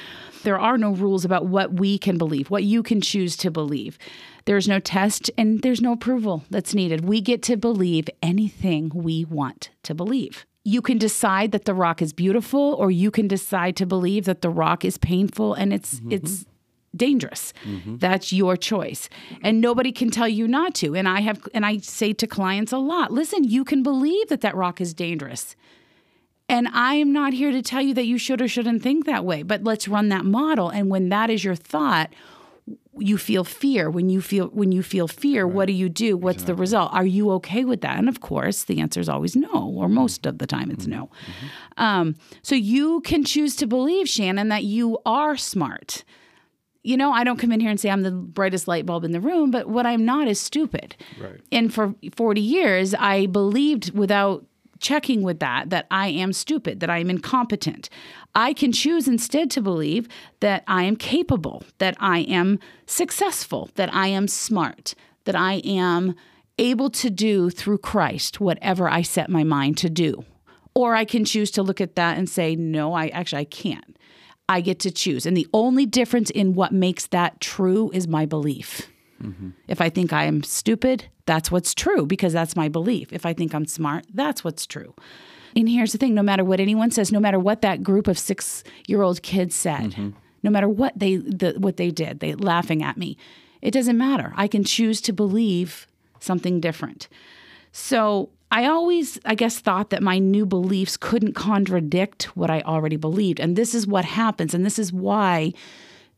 There 0.44 0.60
are 0.60 0.78
no 0.78 0.92
rules 0.92 1.26
about 1.26 1.46
what 1.46 1.74
we 1.74 2.00
can 2.00 2.18
believe, 2.18 2.50
what 2.50 2.64
you 2.64 2.82
can 2.82 3.02
choose 3.02 3.38
to 3.38 3.52
believe. 3.52 4.00
There's 4.46 4.68
no 4.68 4.80
test 4.80 5.30
and 5.38 5.62
there's 5.62 5.82
no 5.82 5.92
approval 5.92 6.44
that's 6.50 6.74
needed. 6.74 7.06
We 7.06 7.22
get 7.22 7.44
to 7.44 7.56
believe 7.58 8.10
anything 8.24 8.92
we 8.94 9.26
want 9.26 9.70
to 9.84 9.94
believe. 9.94 10.46
You 10.66 10.82
can 10.82 10.98
decide 10.98 11.52
that 11.54 11.66
the 11.66 11.74
rock 11.74 12.02
is 12.02 12.12
beautiful 12.12 12.74
or 12.74 12.92
you 12.92 13.12
can 13.12 13.28
decide 13.28 13.78
to 13.78 13.86
believe 13.86 14.26
that 14.26 14.42
the 14.42 14.50
rock 14.50 14.84
is 14.84 14.98
painful 14.98 15.54
and 15.54 15.72
it's 15.72 15.96
mm-hmm. 15.96 16.12
it's 16.12 16.46
dangerous. 16.96 17.54
Mm-hmm. 17.64 17.98
That's 17.98 18.34
your 18.34 18.58
choice. 18.58 19.10
And 19.44 19.62
nobody 19.62 19.92
can 19.92 20.10
tell 20.10 20.28
you 20.28 20.48
not 20.48 20.74
to. 20.76 20.96
And 20.96 21.08
I 21.08 21.22
have 21.22 21.48
and 21.54 21.66
I 21.66 21.78
say 21.78 22.14
to 22.14 22.28
clients 22.28 22.72
a 22.72 22.78
lot, 22.78 23.12
listen, 23.12 23.44
you 23.44 23.64
can 23.64 23.84
believe 23.84 24.28
that 24.30 24.42
that 24.42 24.56
rock 24.56 24.82
is 24.82 24.94
dangerous. 24.94 25.56
And 26.48 26.68
I 26.68 26.96
am 26.96 27.12
not 27.12 27.34
here 27.34 27.52
to 27.52 27.62
tell 27.62 27.82
you 27.82 27.94
that 27.96 28.06
you 28.06 28.18
should 28.18 28.42
or 28.42 28.48
shouldn't 28.48 28.84
think 28.84 29.06
that 29.06 29.26
way, 29.26 29.42
but 29.42 29.64
let's 29.64 29.88
run 29.88 30.10
that 30.10 30.26
model 30.26 30.70
and 30.70 30.90
when 30.90 31.10
that 31.10 31.30
is 31.32 31.44
your 31.44 31.56
thought, 31.56 32.14
you 32.98 33.18
feel 33.18 33.44
fear. 33.44 33.90
When 33.90 34.10
you 34.10 34.22
feel 34.22 34.48
when 34.48 34.72
you 34.72 34.84
feel 34.84 35.08
fear, 35.08 35.48
what 35.48 35.66
do 35.66 35.74
you 35.74 35.90
do? 35.90 36.18
What's 36.18 36.44
the 36.44 36.56
result? 36.56 36.94
Are 36.94 37.06
you 37.06 37.32
okay 37.32 37.66
with 37.66 37.82
that? 37.82 37.98
And 37.98 38.10
of 38.10 38.22
course, 38.22 38.64
the 38.64 38.80
answer 38.80 39.00
is 39.00 39.10
always 39.10 39.36
no, 39.36 39.50
or 39.50 39.86
mm-hmm. 39.86 39.96
most 39.96 40.26
of 40.26 40.38
the 40.38 40.48
time 40.48 40.72
it's 40.72 40.86
mm-hmm. 40.86 41.00
no. 41.00 41.06
Mm-hmm. 41.06 41.84
Um, 41.84 42.16
so 42.42 42.56
you 42.56 43.02
can 43.02 43.24
choose 43.24 43.56
to 43.58 43.68
believe, 43.68 44.08
Shannon, 44.08 44.50
that 44.50 44.64
you 44.64 44.98
are 45.06 45.36
smart 45.36 46.04
you 46.86 46.98
know, 46.98 47.12
I 47.12 47.24
don't 47.24 47.38
come 47.40 47.52
in 47.52 47.60
here 47.60 47.72
and 47.72 47.80
say 47.80 47.90
I'm 47.90 48.04
the 48.04 48.12
brightest 48.12 48.68
light 48.68 48.86
bulb 48.86 49.04
in 49.04 49.12
the 49.12 49.20
room, 49.20 49.50
but 49.50 49.68
what 49.68 49.88
I'm 49.88 50.06
not 50.06 50.28
is 50.28 50.40
stupid. 50.40 50.96
Right. 51.20 51.42
And 51.52 51.74
for 51.74 51.96
40 52.16 52.40
years, 52.40 52.94
I 52.94 53.26
believed 53.26 53.98
without 53.98 54.46
checking 54.80 55.22
with 55.22 55.40
that 55.40 55.70
that 55.70 55.88
I 55.90 56.08
am 56.08 56.34
stupid, 56.34 56.80
that 56.80 56.90
I 56.90 57.00
am 57.00 57.10
incompetent. 57.10 57.90
I 58.34 58.54
can 58.54 58.72
choose 58.72 59.08
instead 59.08 59.50
to 59.52 59.62
believe 59.62 60.08
that 60.40 60.64
I 60.68 60.84
am 60.84 60.96
capable, 60.96 61.64
that 61.78 61.96
I 62.00 62.20
am 62.20 62.60
successful, 62.86 63.70
that 63.76 63.94
I 63.94 64.08
am 64.08 64.28
smart, 64.28 64.94
that 65.24 65.36
I 65.36 65.56
am 65.66 66.16
able 66.58 66.90
to 66.90 67.10
do 67.10 67.50
through 67.50 67.80
Christ 67.80 68.40
whatever 68.40 68.90
I 68.90 69.02
set 69.02 69.30
my 69.30 69.44
mind 69.44 69.78
to 69.80 69.90
do. 69.90 70.24
Or 70.74 70.96
I 70.96 71.06
can 71.06 71.24
choose 71.24 71.52
to 71.52 71.64
look 71.64 71.80
at 71.80 71.96
that 71.96 72.18
and 72.18 72.30
say, 72.30 72.56
no, 72.56 72.94
I 72.94 73.08
actually 73.08 73.42
I 73.42 73.46
can't. 73.46 73.98
I 74.48 74.62
get 74.62 74.80
to 74.82 74.92
choose. 74.92 75.26
And 75.26 75.36
the 75.36 75.48
only 75.54 75.86
difference 75.86 76.30
in 76.30 76.54
what 76.54 76.72
makes 76.72 77.08
that 77.08 77.40
true 77.40 77.90
is 77.94 78.08
my 78.08 78.26
belief. 78.26 78.90
If 79.68 79.82
I 79.82 79.90
think 79.90 80.14
I 80.14 80.26
am 80.26 80.44
stupid, 80.44 81.06
that's 81.26 81.52
what's 81.52 81.74
true 81.74 82.06
because 82.06 82.34
that's 82.34 82.56
my 82.56 82.70
belief. 82.70 83.12
If 83.12 83.26
I 83.26 83.34
think 83.34 83.54
I'm 83.54 83.66
smart, 83.66 84.06
that's 84.14 84.44
what's 84.44 84.66
true. 84.66 84.94
And 85.56 85.70
here's 85.70 85.94
the 85.94 85.98
thing 85.98 86.14
no 86.14 86.24
matter 86.24 86.44
what 86.44 86.60
anyone 86.60 86.92
says, 86.92 87.12
no 87.12 87.20
matter 87.20 87.40
what 87.40 87.62
that 87.62 87.82
group 87.82 88.08
of 88.08 88.20
six 88.20 88.64
year 88.88 89.02
old 89.02 89.22
kids 89.22 89.56
said, 89.56 89.92
mm-hmm. 89.92 90.10
no 90.44 90.52
matter 90.52 90.68
what 90.68 90.98
they, 90.98 91.16
the, 91.16 91.56
what 91.58 91.78
they 91.78 91.92
did, 91.92 92.20
they 92.20 92.36
laughing 92.36 92.84
at 92.84 92.98
me, 92.98 93.18
it 93.62 93.72
doesn't 93.72 93.98
matter. 93.98 94.34
I 94.36 94.48
can 94.48 94.64
choose 94.64 95.00
to 95.02 95.14
believe 95.14 95.88
something 96.20 96.60
different. 96.60 97.08
So 97.72 98.30
I 98.52 98.66
always, 98.66 99.20
I 99.26 99.36
guess, 99.36 99.60
thought 99.60 99.90
that 99.90 100.04
my 100.04 100.20
new 100.20 100.46
beliefs 100.46 100.98
couldn't 100.98 101.34
contradict 101.34 102.36
what 102.38 102.50
I 102.50 102.62
already 102.62 102.96
believed. 102.96 103.40
And 103.40 103.56
this 103.56 103.74
is 103.74 103.88
what 103.88 104.06
happens. 104.06 104.54
And 104.54 104.66
this 104.66 104.78
is 104.78 104.94
why 104.94 105.54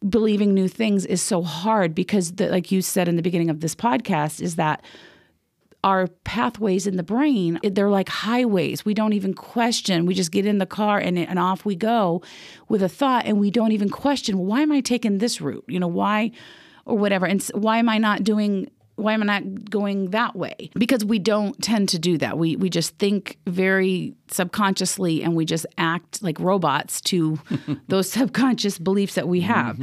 believing 0.07 0.53
new 0.53 0.67
things 0.67 1.05
is 1.05 1.21
so 1.21 1.41
hard 1.41 1.95
because, 1.95 2.33
the, 2.33 2.49
like 2.49 2.71
you 2.71 2.81
said 2.81 3.07
in 3.07 3.15
the 3.15 3.21
beginning 3.21 3.49
of 3.49 3.61
this 3.61 3.75
podcast, 3.75 4.41
is 4.41 4.55
that 4.55 4.83
our 5.83 6.07
pathways 6.23 6.87
in 6.87 6.97
the 6.97 7.03
brain 7.03 7.59
they're 7.63 7.89
like 7.89 8.09
highways. 8.09 8.83
We 8.83 8.93
don't 8.93 9.13
even 9.13 9.33
question. 9.33 10.05
We 10.05 10.15
just 10.15 10.31
get 10.31 10.45
in 10.45 10.57
the 10.57 10.65
car 10.65 10.97
and, 10.99 11.17
and 11.17 11.37
off 11.37 11.65
we 11.65 11.75
go 11.75 12.23
with 12.67 12.81
a 12.81 12.89
thought 12.89 13.25
and 13.25 13.39
we 13.39 13.51
don't 13.51 13.71
even 13.71 13.89
question 13.89 14.39
why 14.39 14.61
am 14.61 14.71
i 14.71 14.81
taking 14.81 15.19
this 15.19 15.39
route? 15.39 15.63
You 15.67 15.79
know 15.79 15.87
why 15.87 16.31
or 16.85 16.97
whatever. 16.97 17.25
And 17.25 17.43
why 17.53 17.77
am 17.77 17.89
i 17.89 17.99
not 17.99 18.23
doing 18.23 18.69
why 18.97 19.13
am 19.13 19.21
I 19.21 19.39
not 19.39 19.69
going 19.69 20.09
that 20.11 20.35
way? 20.35 20.71
Because 20.73 21.05
we 21.05 21.19
don't 21.19 21.59
tend 21.61 21.89
to 21.89 21.99
do 21.99 22.17
that. 22.17 22.37
We 22.37 22.55
we 22.55 22.69
just 22.69 22.97
think 22.97 23.37
very 23.45 24.13
subconsciously 24.29 25.23
and 25.23 25.35
we 25.35 25.45
just 25.45 25.65
act 25.77 26.21
like 26.21 26.39
robots 26.39 26.99
to 27.01 27.39
those 27.87 28.11
subconscious 28.11 28.77
beliefs 28.77 29.15
that 29.15 29.27
we 29.27 29.41
have. 29.41 29.79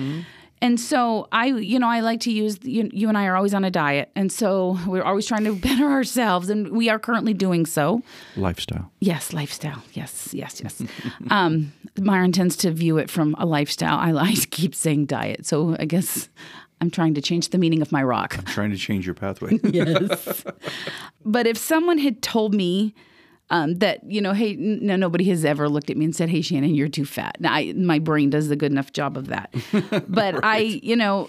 And 0.65 0.81
so 0.81 1.29
I, 1.31 1.47
you 1.47 1.79
know, 1.79 1.89
I 1.89 2.01
like 2.01 2.21
to 2.21 2.33
use 2.33 2.59
you, 2.63 2.89
you 2.91 3.09
and 3.11 3.19
I 3.19 3.27
are 3.27 3.37
always 3.37 3.53
on 3.53 3.65
a 3.65 3.71
diet, 3.71 4.11
and 4.17 4.33
so 4.33 4.79
we're 4.87 5.03
always 5.03 5.27
trying 5.27 5.45
to 5.45 5.55
better 5.69 5.85
ourselves, 5.91 6.49
and 6.49 6.71
we 6.71 6.89
are 6.89 6.99
currently 6.99 7.35
doing 7.35 7.67
so. 7.67 8.03
Lifestyle. 8.35 8.91
Yes, 9.01 9.35
lifestyle. 9.35 9.83
Yes, 9.93 10.33
yes, 10.33 10.63
yes. 10.63 10.83
um, 11.31 11.75
Myron 12.01 12.33
tends 12.33 12.57
to 12.59 12.71
view 12.71 12.97
it 12.97 13.11
from 13.11 13.35
a 13.39 13.45
lifestyle. 13.45 13.99
I, 13.99 14.13
I 14.19 14.33
keep 14.51 14.75
saying 14.75 15.05
diet, 15.05 15.45
so 15.45 15.77
I 15.79 15.85
guess 15.85 16.31
I'm 16.81 16.91
trying 16.91 17.15
to 17.15 17.21
change 17.23 17.49
the 17.51 17.59
meaning 17.59 17.81
of 17.83 17.93
my 17.93 18.03
rock. 18.03 18.37
I'm 18.39 18.45
trying 18.45 18.71
to 18.71 18.77
change 18.77 19.07
your 19.07 19.15
pathway. 19.15 19.59
Yes. 19.73 20.45
but 21.25 21.47
if 21.47 21.57
someone 21.57 21.99
had 21.99 22.23
told 22.23 22.55
me 22.55 22.95
um, 23.51 23.75
that, 23.77 24.01
you 24.11 24.21
know, 24.21 24.33
hey, 24.33 24.55
no, 24.57 24.97
nobody 24.97 25.25
has 25.29 25.45
ever 25.45 25.69
looked 25.69 25.91
at 25.91 25.97
me 25.97 26.05
and 26.05 26.15
said, 26.17 26.29
hey, 26.31 26.41
Shannon, 26.41 26.75
you're 26.75 26.89
too 26.89 27.05
fat. 27.05 27.37
Now, 27.41 27.53
I, 27.55 27.73
my 27.75 27.99
brain 27.99 28.31
does 28.31 28.51
a 28.51 28.57
good 28.57 28.73
enough 28.73 28.93
job 28.93 29.17
of 29.17 29.29
that. 29.29 29.55
But 30.09 30.45
I, 30.45 30.59
you 30.59 30.97
know, 30.97 31.29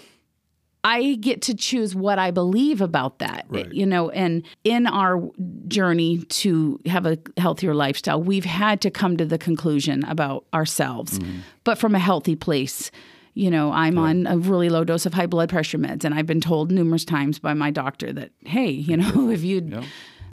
I 0.84 1.14
get 1.16 1.42
to 1.42 1.54
choose 1.54 1.94
what 1.94 2.18
I 2.18 2.30
believe 2.30 2.80
about 2.80 3.18
that, 3.18 3.46
Right. 3.48 3.70
you 3.72 3.84
know, 3.86 4.08
and 4.10 4.44
in 4.64 4.86
our 4.86 5.20
journey 5.68 6.18
to 6.18 6.80
have 6.86 7.06
a 7.06 7.18
healthier 7.36 7.74
lifestyle, 7.74 8.22
we've 8.22 8.44
had 8.44 8.80
to 8.82 8.90
come 8.90 9.16
to 9.16 9.24
the 9.26 9.36
conclusion 9.38 10.04
about 10.04 10.44
ourselves, 10.54 11.18
but 11.64 11.76
from 11.76 11.94
a 11.94 11.98
healthy 11.98 12.36
place. 12.36 12.90
You 13.36 13.50
know, 13.50 13.70
I'm 13.70 13.98
on 13.98 14.26
a 14.26 14.38
really 14.38 14.70
low 14.70 14.82
dose 14.82 15.04
of 15.04 15.12
high 15.12 15.26
blood 15.26 15.50
pressure 15.50 15.76
meds, 15.76 16.04
and 16.04 16.14
I've 16.14 16.24
been 16.24 16.40
told 16.40 16.72
numerous 16.72 17.04
times 17.04 17.38
by 17.38 17.52
my 17.52 17.70
doctor 17.70 18.10
that, 18.14 18.30
hey, 18.46 18.70
you 18.70 18.96
know, 18.96 19.28
if 19.30 19.42
you 19.44 19.60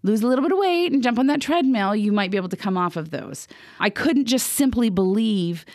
lose 0.03 0.21
a 0.21 0.27
little 0.27 0.41
bit 0.41 0.53
of 0.53 0.57
weight 0.57 0.93
and 0.93 1.03
jump 1.03 1.19
on 1.19 1.27
that 1.27 1.41
treadmill, 1.41 1.93
you 1.93 2.13
might 2.13 2.31
be 2.31 2.37
able 2.37 2.47
to 2.47 2.55
come 2.55 2.77
off 2.77 2.95
of 2.95 3.09
those. 3.09 3.49
I 3.81 3.89
couldn't 3.89 4.23
just 4.23 4.53
simply 4.53 4.89
believe 4.89 5.65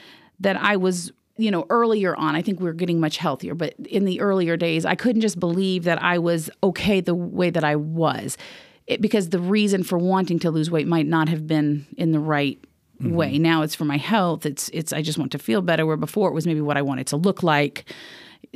that 0.40 0.56
I 0.56 0.76
was, 0.76 1.12
you 1.37 1.50
know, 1.50 1.66
earlier 1.68 2.16
on, 2.16 2.35
I 2.35 2.40
think 2.40 2.61
we 2.61 2.64
were 2.64 2.73
getting 2.73 2.99
much 2.99 3.18
healthier, 3.18 3.54
but 3.54 3.75
in 3.87 4.06
the 4.06 4.23
earlier 4.23 4.56
days, 4.56 4.87
I 4.87 4.94
couldn't 4.94 5.20
just 5.20 5.38
believe 5.38 5.85
that 5.85 6.02
I 6.02 6.16
was 6.16 6.49
okay 6.62 7.02
the 7.02 7.14
way 7.14 7.50
that 7.50 7.62
I 7.62 7.76
was. 7.76 8.38
It, 8.87 9.02
because 9.02 9.28
the 9.28 9.38
reason 9.38 9.82
for 9.82 9.99
wanting 9.99 10.38
to 10.38 10.50
lose 10.50 10.70
weight 10.70 10.87
might 10.87 11.06
not 11.06 11.28
have 11.28 11.47
been 11.47 11.87
in 11.99 12.12
the 12.12 12.20
right 12.20 12.58
way. 13.00 13.38
Now 13.38 13.62
it's 13.62 13.75
for 13.75 13.85
my 13.85 13.97
health. 13.99 14.45
It's 14.47 14.69
it's 14.71 14.93
I 14.93 15.02
just 15.02 15.19
want 15.19 15.33
to 15.33 15.38
feel 15.38 15.62
better. 15.62 15.87
Where 15.87 15.97
before 15.97 16.28
it 16.28 16.33
was 16.35 16.47
maybe 16.47 16.61
what 16.61 16.76
I 16.76 16.83
wanted 16.83 17.07
to 17.09 17.17
look 17.17 17.43
like. 17.43 17.85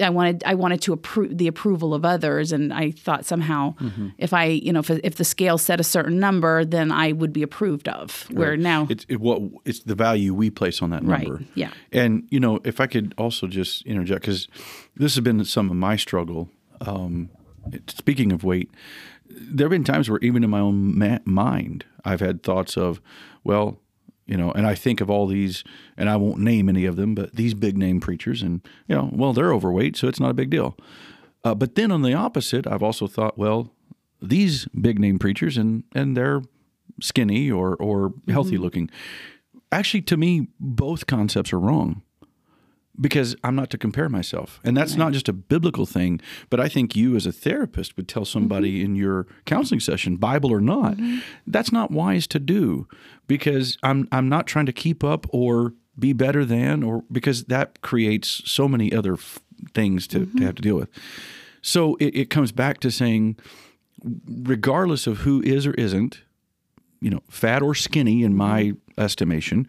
I 0.01 0.09
wanted 0.11 0.43
I 0.47 0.55
wanted 0.55 0.81
to 0.83 0.93
approve 0.95 1.37
the 1.37 1.49
approval 1.49 1.93
of 1.93 2.05
others, 2.05 2.51
and 2.53 2.73
I 2.73 2.93
thought 2.93 3.27
somehow 3.27 3.75
if 4.17 4.33
I 4.33 4.45
you 4.47 4.73
know 4.73 4.81
if, 4.81 4.89
if 4.91 5.17
the 5.17 5.25
scale 5.25 5.59
set 5.59 5.81
a 5.81 5.85
certain 5.85 6.19
number, 6.19 6.65
then 6.65 6.91
I 6.91 7.13
would 7.13 7.33
be 7.33 7.43
approved 7.43 7.89
of. 7.89 8.27
Where 8.31 8.57
now, 8.57 8.87
it's 8.89 9.05
it, 9.09 9.21
what 9.21 9.43
it's 9.67 9.81
the 9.81 9.95
value 9.97 10.33
we 10.35 10.49
place 10.51 10.81
on 10.81 10.91
that 10.91 11.05
Right, 11.05 11.27
number. 11.27 11.45
yeah. 11.55 11.73
And 11.93 12.27
you 12.31 12.41
know, 12.41 12.61
if 12.65 12.81
I 12.81 12.87
could 12.87 13.13
also 13.19 13.47
just 13.49 13.85
interject 13.85 14.23
because 14.23 14.49
this 14.97 15.15
has 15.17 15.23
been 15.23 15.45
some 15.45 15.69
of 15.69 15.77
my 15.77 15.97
struggle. 15.97 16.49
Um, 16.81 17.29
speaking 17.89 18.33
of 18.33 18.45
weight, 18.45 18.71
there 19.29 19.67
have 19.67 19.71
been 19.73 19.85
times 19.85 20.09
where 20.09 20.21
even 20.21 20.43
in 20.45 20.49
my 20.51 20.61
own 20.61 20.97
ma- 20.99 21.19
mind, 21.27 21.85
I've 22.05 22.21
had 22.21 22.43
thoughts 22.43 22.77
of, 22.79 23.01
well, 23.45 23.79
you 24.27 24.37
know, 24.37 24.53
and 24.53 24.67
I 24.67 24.75
think 24.75 25.01
of 25.01 25.11
all 25.11 25.27
these, 25.27 25.65
and 25.97 26.09
I 26.09 26.17
won't 26.17 26.39
name 26.39 26.69
any 26.69 26.85
of 26.85 26.97
them, 26.97 27.15
but 27.15 27.35
these 27.35 27.55
big 27.55 27.77
name 27.77 28.01
preachers, 28.01 28.43
and 28.43 28.61
you 28.89 28.95
know, 28.95 29.11
well, 29.13 29.33
they're 29.33 29.53
overweight, 29.53 29.97
so 29.97 30.09
it's 30.09 30.21
not 30.21 30.31
a 30.31 30.35
big 30.35 30.51
deal. 30.51 30.77
Uh, 31.45 31.55
but 31.55 31.75
then 31.75 31.91
on 31.91 32.03
the 32.03 32.15
opposite, 32.15 32.67
I've 32.67 32.83
also 32.83 33.07
thought, 33.07 33.37
well, 33.37 33.73
these 34.21 34.67
big 34.81 34.99
name 34.99 35.19
preachers, 35.19 35.57
and 35.57 35.85
and 35.95 36.17
they're 36.17 36.43
skinny 37.01 37.51
or 37.51 37.75
or 37.77 38.15
healthy 38.29 38.59
looking. 38.59 38.91
Actually, 39.71 40.03
to 40.03 40.17
me, 40.17 40.49
both 40.61 41.07
concepts 41.07 41.53
are 41.53 41.59
wrong 41.59 42.03
because 43.03 43.35
I'm 43.43 43.57
not 43.57 43.69
to 43.71 43.79
compare 43.79 44.09
myself. 44.09 44.61
And 44.65 44.77
that's 44.77 44.95
not 44.95 45.13
just 45.13 45.29
a 45.29 45.33
biblical 45.33 45.87
thing, 45.87 46.21
but 46.49 46.61
I 46.61 46.69
think 46.69 46.95
you 46.95 47.17
as 47.17 47.27
a 47.27 47.33
therapist 47.33 47.97
would 47.97 48.09
tell 48.09 48.25
somebody 48.25 48.77
mm-hmm. 48.77 48.85
in 48.85 48.97
your 48.97 49.27
counseling 49.45 49.81
session, 49.81 50.17
Bible 50.17 50.53
or 50.53 50.61
not, 50.61 50.95
mm-hmm. 50.95 51.19
that's 51.47 51.73
not 51.73 51.91
wise 51.91 52.27
to 52.29 52.39
do 52.39 52.87
because 53.27 53.77
I'm 53.83 54.09
I'm 54.13 54.29
not 54.29 54.47
trying 54.47 54.67
to 54.67 54.73
keep 54.73 55.03
up 55.03 55.27
or 55.31 55.75
be 55.99 56.13
better 56.13 56.45
than 56.45 56.83
or 56.83 57.05
because 57.11 57.45
that 57.45 57.83
creates 57.83 58.43
so 58.45 58.69
many 58.69 58.93
other 58.95 59.15
f- 59.15 59.41
things 59.75 60.07
to, 60.09 60.21
to 60.21 60.27
mm-hmm. 60.27 60.45
have 60.45 60.55
to 60.55 60.63
deal 60.63 60.77
with. 60.77 60.89
So 61.61 61.97
it, 61.97 62.17
it 62.17 62.31
comes 62.31 62.53
back 62.53 62.81
to 62.81 62.91
saying, 62.91 63.37
regardless 64.27 65.07
of 65.07 65.19
who 65.19 65.43
is 65.43 65.67
or 65.67 65.75
isn't, 65.75 66.23
you 67.01 67.11
know, 67.11 67.23
fat 67.29 67.63
or 67.63 67.75
skinny 67.75 68.23
in 68.23 68.35
my 68.37 68.73
estimation, 68.97 69.67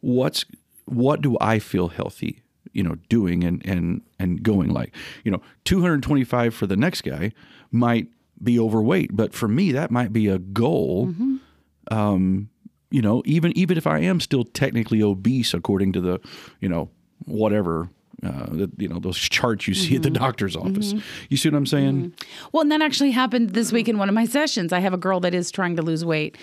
what's 0.00 0.44
what 0.86 1.20
do 1.20 1.36
I 1.40 1.58
feel 1.58 1.88
healthy, 1.88 2.42
you 2.72 2.82
know, 2.82 2.96
doing 3.08 3.44
and 3.44 3.64
and 3.66 4.02
and 4.18 4.42
going 4.42 4.70
like, 4.70 4.94
you 5.24 5.30
know, 5.30 5.40
225 5.64 6.54
for 6.54 6.66
the 6.66 6.76
next 6.76 7.02
guy 7.02 7.32
might 7.70 8.08
be 8.42 8.58
overweight, 8.58 9.14
but 9.14 9.34
for 9.34 9.48
me 9.48 9.72
that 9.72 9.90
might 9.90 10.12
be 10.12 10.28
a 10.28 10.38
goal. 10.38 11.06
Um, 11.90 12.48
you 12.90 13.02
know, 13.02 13.22
even 13.24 13.56
even 13.56 13.76
if 13.78 13.86
I 13.86 14.00
am 14.00 14.20
still 14.20 14.44
technically 14.44 15.02
obese 15.02 15.54
according 15.54 15.92
to 15.92 16.00
the, 16.00 16.20
you 16.60 16.68
know, 16.68 16.90
whatever 17.26 17.88
uh, 18.22 18.46
the, 18.50 18.70
you 18.76 18.88
know 18.88 18.98
those 18.98 19.16
charts 19.18 19.66
you 19.66 19.74
see 19.74 19.96
at 19.96 20.02
the 20.02 20.10
doctor's 20.10 20.54
office. 20.56 20.94
You 21.28 21.36
see 21.36 21.48
what 21.48 21.56
I'm 21.56 21.66
saying? 21.66 22.12
Well, 22.52 22.62
and 22.62 22.72
that 22.72 22.82
actually 22.82 23.12
happened 23.12 23.50
this 23.50 23.72
week 23.72 23.88
in 23.88 23.96
one 23.98 24.08
of 24.08 24.14
my 24.14 24.26
sessions. 24.26 24.72
I 24.72 24.80
have 24.80 24.92
a 24.92 24.98
girl 24.98 25.20
that 25.20 25.34
is 25.34 25.50
trying 25.50 25.76
to 25.76 25.82
lose 25.82 26.04
weight, 26.04 26.36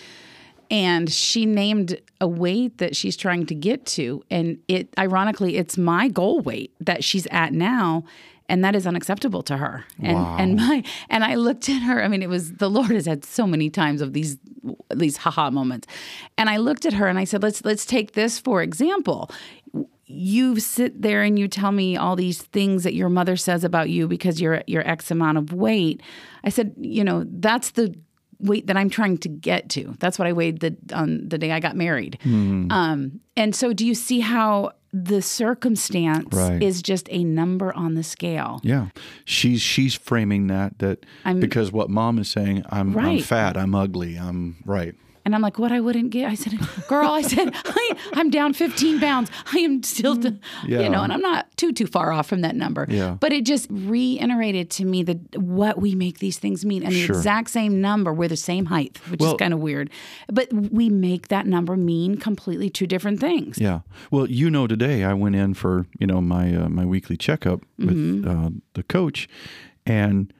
and 0.69 1.11
she 1.11 1.45
named 1.45 1.99
a 2.19 2.27
weight 2.27 2.77
that 2.79 2.95
she's 2.95 3.15
trying 3.17 3.45
to 3.47 3.55
get 3.55 3.85
to, 3.85 4.23
and 4.29 4.57
it 4.67 4.89
ironically, 4.97 5.57
it's 5.57 5.77
my 5.77 6.07
goal 6.07 6.41
weight 6.41 6.73
that 6.79 7.03
she's 7.03 7.27
at 7.31 7.53
now. 7.53 8.03
And 8.49 8.63
that 8.63 8.77
is 8.77 8.87
unacceptable 8.87 9.43
to 9.43 9.57
her. 9.57 9.83
And 10.01 10.17
and 10.17 10.55
my 10.55 10.81
and 11.09 11.25
I 11.25 11.35
looked 11.35 11.67
at 11.67 11.81
her. 11.81 12.01
I 12.01 12.07
mean, 12.07 12.23
it 12.23 12.29
was 12.29 12.53
the 12.53 12.69
Lord 12.69 12.91
has 12.91 13.05
had 13.05 13.25
so 13.25 13.45
many 13.45 13.69
times 13.69 13.99
of 13.99 14.13
these 14.13 14.37
these 14.95 15.17
haha 15.17 15.49
moments. 15.51 15.85
And 16.37 16.49
I 16.49 16.55
looked 16.55 16.85
at 16.85 16.93
her 16.93 17.07
and 17.07 17.19
I 17.19 17.25
said, 17.25 17.43
"Let's 17.43 17.65
let's 17.65 17.85
take 17.85 18.13
this 18.13 18.39
for 18.39 18.61
example 18.61 19.29
you 20.07 20.57
sit 20.59 21.01
there 21.01 21.21
and 21.21 21.37
you 21.37 21.49
tell 21.49 21.73
me 21.73 21.97
all 21.97 22.15
these 22.15 22.41
things 22.41 22.83
that 22.83 22.93
your 22.93 23.09
mother 23.09 23.35
says 23.35 23.65
about 23.65 23.89
you 23.89 24.07
because 24.07 24.39
you're 24.39 24.63
you're 24.65 24.87
X 24.87 25.11
amount 25.11 25.37
of 25.37 25.51
weight. 25.51 26.01
I 26.45 26.49
said, 26.49 26.73
you 26.77 27.03
know, 27.03 27.25
that's 27.27 27.71
the 27.71 27.93
weight 28.39 28.67
that 28.67 28.77
I'm 28.77 28.89
trying 28.89 29.17
to 29.19 29.29
get 29.29 29.69
to. 29.71 29.95
That's 29.99 30.17
what 30.19 30.27
I 30.27 30.33
weighed 30.33 30.59
the 30.59 30.75
on 30.93 31.27
the 31.27 31.37
day 31.37 31.51
I 31.51 31.59
got 31.59 31.75
married. 31.75 32.17
Um, 32.23 33.19
and 33.35 33.55
so, 33.55 33.73
do 33.73 33.85
you 33.85 33.95
see 33.95 34.19
how 34.19 34.71
the 34.93 35.21
circumstance 35.21 36.33
Right. 36.33 36.61
is 36.63 36.81
just 36.81 37.07
a 37.11 37.23
number 37.23 37.73
on 37.73 37.95
the 37.95 38.03
scale? 38.03 38.59
Yeah, 38.63 38.87
she's 39.25 39.61
she's 39.61 39.93
framing 39.95 40.47
that 40.47 40.79
that 40.79 41.05
because 41.39 41.71
what 41.71 41.89
mom 41.89 42.19
is 42.19 42.29
saying, 42.29 42.63
I'm 42.69 42.97
I'm 42.97 43.19
fat, 43.19 43.57
I'm 43.57 43.75
ugly, 43.75 44.15
I'm 44.17 44.57
right. 44.65 44.95
And 45.27 45.35
I'm 45.35 45.41
like, 45.41 45.59
what 45.59 45.73
I 45.73 45.81
wouldn't 45.81 46.11
get. 46.11 46.29
I 46.29 46.35
said, 46.35 46.57
girl, 46.87 47.09
I 47.11 47.21
said, 47.21 47.51
I, 47.65 47.97
I'm 48.13 48.29
down 48.29 48.53
15 48.53 48.97
pounds. 49.01 49.29
I 49.53 49.57
am 49.59 49.83
still, 49.83 50.17
you 50.25 50.39
Yeah. 50.65 50.87
know, 50.87 51.03
and 51.03 51.11
I'm 51.11 51.19
not 51.19 51.45
too, 51.57 51.73
too 51.73 51.85
far 51.85 52.13
off 52.13 52.27
from 52.27 52.39
that 52.41 52.55
number. 52.55 52.85
Yeah. 52.89 53.17
But 53.19 53.33
it 53.33 53.43
just 53.45 53.67
reiterated 53.69 54.69
to 54.71 54.85
me 54.85 55.03
that 55.03 55.37
what 55.37 55.81
we 55.81 55.95
make 55.95 56.19
these 56.19 56.39
things 56.39 56.63
mean. 56.65 56.81
And 56.83 56.93
the 56.93 57.05
Sure. 57.05 57.17
exact 57.17 57.49
same 57.49 57.81
number, 57.81 58.13
we're 58.13 58.29
the 58.29 58.37
same 58.37 58.67
height, 58.67 58.99
which 59.09 59.19
Well- 59.19 59.33
is 59.33 59.37
kind 59.37 59.53
of 59.53 59.59
weird. 59.59 59.89
But 60.31 60.47
we 60.53 60.89
make 60.89 61.27
that 61.27 61.45
number 61.45 61.75
mean 61.75 62.15
completely 62.15 62.69
two 62.69 62.87
different 62.87 63.19
things. 63.19 63.57
Yeah. 63.59 63.81
Well, 64.11 64.29
you 64.29 64.49
know, 64.49 64.65
today 64.65 65.03
I 65.03 65.13
went 65.13 65.35
in 65.35 65.55
for 65.55 65.87
you 65.99 66.07
know 66.07 66.21
my 66.21 66.55
uh, 66.55 66.69
my 66.69 66.85
weekly 66.85 67.17
checkup 67.17 67.59
with 67.77 67.89
Mm-hmm. 67.97 68.29
uh, 68.45 68.49
the 68.75 68.83
coach, 68.83 69.27
and 69.85 70.31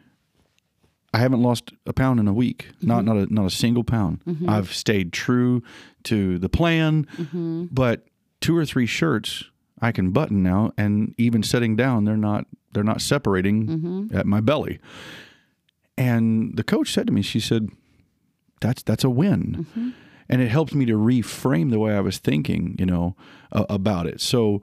I 1.13 1.19
haven't 1.19 1.41
lost 1.41 1.71
a 1.85 1.93
pound 1.93 2.19
in 2.19 2.27
a 2.27 2.33
week. 2.33 2.67
Not 2.81 3.05
Mm-hmm. 3.05 3.17
not 3.17 3.29
a 3.29 3.33
not 3.33 3.45
a 3.45 3.49
single 3.49 3.83
pound. 3.83 4.21
I've 4.47 4.73
stayed 4.73 5.13
true 5.13 5.63
to 6.03 6.37
the 6.37 6.49
plan, 6.49 7.07
Mm-hmm. 7.17 7.65
but 7.71 8.05
two 8.41 8.55
or 8.55 8.65
three 8.65 8.85
shirts 8.85 9.45
I 9.81 9.91
can 9.91 10.11
button 10.11 10.43
now, 10.43 10.71
and 10.77 11.13
even 11.17 11.43
sitting 11.43 11.75
down, 11.75 12.05
they're 12.05 12.17
not 12.17 12.45
they're 12.73 12.83
not 12.83 13.01
separating 13.01 13.67
Mm-hmm. 13.67 14.17
at 14.17 14.25
my 14.25 14.41
belly. 14.41 14.79
And 15.97 16.55
the 16.55 16.63
coach 16.63 16.91
said 16.91 17.07
to 17.07 17.13
me, 17.13 17.21
she 17.21 17.39
said, 17.39 17.69
"That's 18.61 18.83
that's 18.83 19.03
a 19.03 19.09
win." 19.09 19.65
Mm-hmm. 19.69 19.89
and 20.29 20.41
it 20.41 20.49
helped 20.49 20.75
me 20.75 20.85
to 20.85 20.93
reframe 20.93 21.69
the 21.71 21.79
way 21.79 21.95
I 21.95 22.01
was 22.01 22.17
thinking, 22.17 22.75
you 22.77 22.85
know, 22.85 23.15
uh, 23.51 23.65
about 23.69 24.05
it. 24.07 24.19
So, 24.21 24.61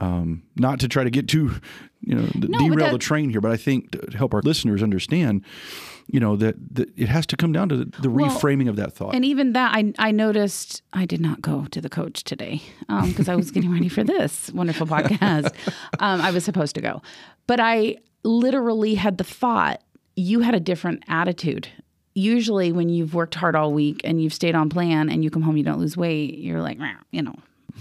um, 0.00 0.42
not 0.56 0.80
to 0.80 0.88
try 0.88 1.04
to 1.04 1.10
get 1.10 1.28
too, 1.28 1.52
you 2.00 2.14
know, 2.14 2.28
but 2.34 2.50
derail 2.52 2.76
that- 2.86 2.92
the 2.92 2.98
train 2.98 3.30
here, 3.30 3.40
but 3.40 3.50
I 3.50 3.56
think 3.56 3.90
to 3.92 4.16
help 4.16 4.34
our 4.34 4.40
listeners 4.42 4.82
understand, 4.82 5.44
you 6.06 6.18
know, 6.18 6.36
that, 6.36 6.56
that 6.74 6.90
it 6.96 7.08
has 7.08 7.26
to 7.26 7.36
come 7.36 7.52
down 7.52 7.68
to 7.68 7.76
the, 7.76 7.84
the 8.02 8.10
Well, 8.10 8.28
reframing 8.28 8.68
of 8.68 8.76
that 8.76 8.92
thought. 8.92 9.14
And 9.14 9.24
even 9.24 9.52
that, 9.52 9.74
I, 9.74 9.92
I 9.98 10.10
noticed 10.10 10.82
I 10.92 11.04
did 11.06 11.20
not 11.20 11.40
go 11.42 11.66
to 11.70 11.80
the 11.80 11.88
coach 11.88 12.24
today 12.24 12.62
because 13.06 13.28
I 13.28 13.36
was 13.36 13.50
getting 13.50 13.70
ready 13.72 13.88
for 13.88 14.02
this 14.02 14.50
wonderful 14.52 14.86
podcast. 14.86 15.52
Um, 16.00 16.20
I 16.20 16.30
was 16.32 16.44
supposed 16.44 16.74
to 16.74 16.80
go. 16.80 17.00
But 17.46 17.60
I 17.60 17.98
literally 18.24 18.94
had 18.94 19.18
the 19.18 19.24
thought 19.24 19.82
you 20.16 20.40
had 20.40 20.54
a 20.54 20.60
different 20.60 21.04
attitude. 21.06 21.68
Usually, 22.14 22.72
when 22.72 22.88
you've 22.88 23.14
worked 23.14 23.34
hard 23.36 23.54
all 23.54 23.72
week 23.72 24.00
and 24.04 24.20
you've 24.22 24.34
stayed 24.34 24.54
on 24.54 24.68
plan 24.68 25.08
and 25.08 25.22
you 25.22 25.30
come 25.30 25.42
home, 25.42 25.56
you 25.56 25.62
don't 25.62 25.78
lose 25.78 25.96
weight, 25.96 26.38
you're 26.38 26.60
like, 26.60 26.78
you 27.12 27.22
know, 27.22 27.34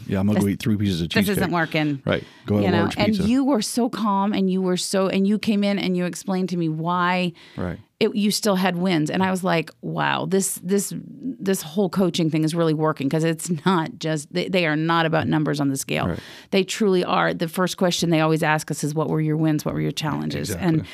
yeah, 0.07 0.19
I'm 0.19 0.27
gonna 0.27 0.39
go 0.39 0.47
eat 0.47 0.59
three 0.59 0.77
pieces 0.77 1.01
of 1.01 1.09
chicken. 1.09 1.25
this 1.27 1.37
isn't 1.37 1.51
working. 1.51 2.01
Right, 2.05 2.23
go 2.45 2.55
have 2.55 2.63
you 2.63 2.69
a 2.69 2.71
know, 2.71 2.81
large 2.83 2.97
and 2.97 3.07
pizza. 3.13 3.23
you 3.23 3.43
were 3.45 3.61
so 3.61 3.89
calm 3.89 4.33
and 4.33 4.49
you 4.51 4.61
were 4.61 4.77
so, 4.77 5.07
and 5.07 5.27
you 5.27 5.37
came 5.39 5.63
in 5.63 5.79
and 5.79 5.95
you 5.95 6.05
explained 6.05 6.49
to 6.49 6.57
me 6.57 6.69
why 6.69 7.33
right. 7.57 7.79
it, 7.99 8.15
you 8.15 8.31
still 8.31 8.55
had 8.55 8.75
wins 8.75 9.09
and 9.09 9.21
i 9.23 9.29
was 9.31 9.43
like 9.43 9.69
wow 9.81 10.25
this 10.25 10.55
this 10.63 10.93
this 11.39 11.61
whole 11.61 11.89
coaching 11.89 12.29
thing 12.29 12.43
is 12.43 12.53
really 12.55 12.73
working 12.73 13.07
because 13.07 13.23
it's 13.23 13.49
not 13.65 13.97
just 13.99 14.31
they, 14.33 14.47
they 14.49 14.65
are 14.65 14.75
not 14.75 15.05
about 15.05 15.27
numbers 15.27 15.59
on 15.59 15.69
the 15.69 15.77
scale 15.77 16.07
Right. 16.07 16.19
they 16.51 16.63
truly 16.63 17.03
are 17.03 17.33
the 17.33 17.47
first 17.47 17.77
question 17.77 18.09
they 18.09 18.21
always 18.21 18.43
ask 18.43 18.69
us 18.71 18.83
is 18.83 18.93
what 18.95 19.09
were 19.09 19.21
your 19.21 19.37
wins 19.37 19.65
what 19.65 19.73
were 19.73 19.81
your 19.81 19.91
challenges 19.91 20.51
and 20.51 20.85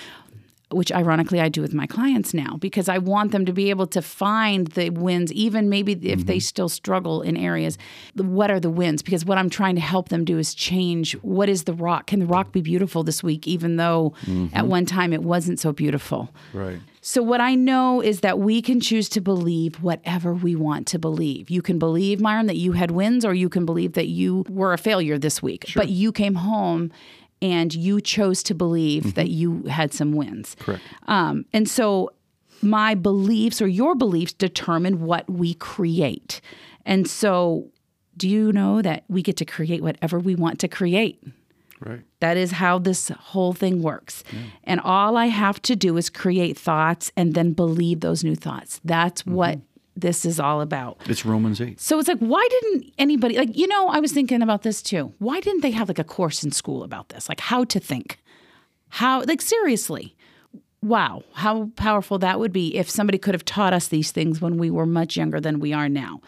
which 0.71 0.91
ironically 0.91 1.39
I 1.39 1.47
do 1.47 1.61
with 1.61 1.73
my 1.73 1.87
clients 1.87 2.33
now 2.33 2.57
because 2.57 2.89
I 2.89 2.97
want 2.97 3.31
them 3.31 3.45
to 3.45 3.53
be 3.53 3.69
able 3.69 3.87
to 3.87 4.01
find 4.01 4.67
the 4.67 4.89
wins, 4.89 5.31
even 5.31 5.69
maybe 5.69 5.93
if 5.93 6.25
they 6.25 6.37
mm-hmm. 6.37 6.39
still 6.39 6.69
struggle 6.69 7.21
in 7.21 7.37
areas. 7.37 7.77
What 8.15 8.51
are 8.51 8.59
the 8.59 8.69
wins? 8.69 9.01
Because 9.01 9.23
what 9.23 9.37
I'm 9.37 9.49
trying 9.49 9.75
to 9.75 9.81
help 9.81 10.09
them 10.09 10.25
do 10.25 10.37
is 10.37 10.53
change 10.53 11.13
what 11.21 11.47
is 11.47 11.63
the 11.63 11.73
rock? 11.73 12.07
Can 12.07 12.19
the 12.19 12.25
rock 12.25 12.51
be 12.51 12.61
beautiful 12.61 13.03
this 13.03 13.23
week, 13.23 13.47
even 13.47 13.77
though 13.77 14.13
at 14.21 14.27
mm-hmm. 14.27 14.67
one 14.67 14.85
time 14.85 15.13
it 15.13 15.23
wasn't 15.23 15.59
so 15.59 15.71
beautiful? 15.71 16.29
Right. 16.53 16.79
So, 17.01 17.23
what 17.23 17.39
I 17.39 17.55
know 17.55 18.01
is 18.01 18.19
that 18.19 18.37
we 18.37 18.61
can 18.61 18.81
choose 18.81 19.07
to 19.09 19.21
believe 19.21 19.81
whatever 19.81 20.33
we 20.33 20.57
want 20.57 20.87
to 20.87 20.99
believe. 20.99 21.49
You 21.49 21.61
can 21.61 21.79
believe, 21.79 22.19
Myron, 22.19 22.47
that 22.47 22.57
you 22.57 22.73
had 22.73 22.91
wins, 22.91 23.23
or 23.23 23.33
you 23.33 23.47
can 23.47 23.65
believe 23.65 23.93
that 23.93 24.07
you 24.07 24.43
were 24.49 24.73
a 24.73 24.77
failure 24.77 25.17
this 25.17 25.41
week. 25.41 25.71
But 25.73 25.87
you 25.87 26.11
came 26.11 26.35
home 26.35 26.91
and 27.41 27.73
you 27.73 28.01
chose 28.01 28.43
to 28.43 28.53
believe 28.53 29.15
that 29.15 29.29
you 29.29 29.63
had 29.63 29.93
some 29.93 30.13
wins. 30.13 30.55
Correct. 30.59 30.83
Um, 31.07 31.45
and 31.53 31.69
so, 31.69 32.11
my 32.61 32.95
beliefs 32.95 33.61
or 33.61 33.67
your 33.67 33.93
beliefs 33.93 34.33
determine 34.33 35.01
what 35.01 35.29
we 35.29 35.53
create. 35.53 36.41
And 36.85 37.07
so, 37.07 37.69
do 38.15 38.27
you 38.27 38.51
know 38.51 38.81
that 38.81 39.03
we 39.07 39.21
get 39.21 39.37
to 39.37 39.45
create 39.45 39.83
whatever 39.83 40.17
we 40.19 40.33
want 40.33 40.59
to 40.59 40.67
create? 40.67 41.21
Right. 41.79 42.01
That 42.21 42.37
is 42.37 42.53
how 42.53 42.79
this 42.79 43.09
whole 43.09 43.53
thing 43.53 43.83
works. 43.83 44.23
And 44.63 44.79
all 44.79 45.15
I 45.15 45.27
have 45.27 45.61
to 45.63 45.75
do 45.75 45.95
is 45.97 46.09
create 46.09 46.57
thoughts 46.57 47.11
and 47.15 47.35
then 47.35 47.53
believe 47.53 47.99
those 47.99 48.23
new 48.23 48.35
thoughts. 48.35 48.81
That's 48.83 49.25
what 49.25 49.59
this 49.99 50.25
is 50.25 50.39
all 50.39 50.61
about. 50.61 51.01
It's 51.05 51.25
Romans 51.25 51.59
eight. 51.59 51.79
So 51.79 51.99
it's 51.99 52.07
like, 52.07 52.19
why 52.19 52.47
didn't 52.49 52.93
anybody, 52.97 53.37
like, 53.37 53.57
you 53.57 53.67
know, 53.67 53.87
I 53.87 53.99
was 53.99 54.11
thinking 54.11 54.41
about 54.41 54.63
this 54.63 54.81
too. 54.81 55.13
Why 55.19 55.39
didn't 55.39 55.61
they 55.61 55.71
have 55.71 55.87
like 55.87 55.99
a 55.99 56.03
course 56.03 56.43
in 56.43 56.51
school 56.51 56.83
about 56.83 57.09
this? 57.09 57.27
Like, 57.27 57.39
how 57.39 57.63
to 57.65 57.79
think? 57.79 58.19
How, 58.89 59.23
like, 59.23 59.41
seriously. 59.41 60.15
Wow, 60.83 61.23
how 61.33 61.71
powerful 61.75 62.19
that 62.19 62.39
would 62.39 62.53
be 62.53 62.77
if 62.77 62.87
somebody 62.87 63.17
could 63.17 63.33
have 63.33 63.43
taught 63.43 63.73
us 63.73 63.87
these 63.87 64.11
things 64.11 64.39
when 64.39 64.57
we 64.57 64.69
were 64.69 64.85
much 64.85 65.17
younger 65.17 65.41
than 65.41 65.59
we 65.59 65.73
are 65.73 65.89
now. 65.89 66.21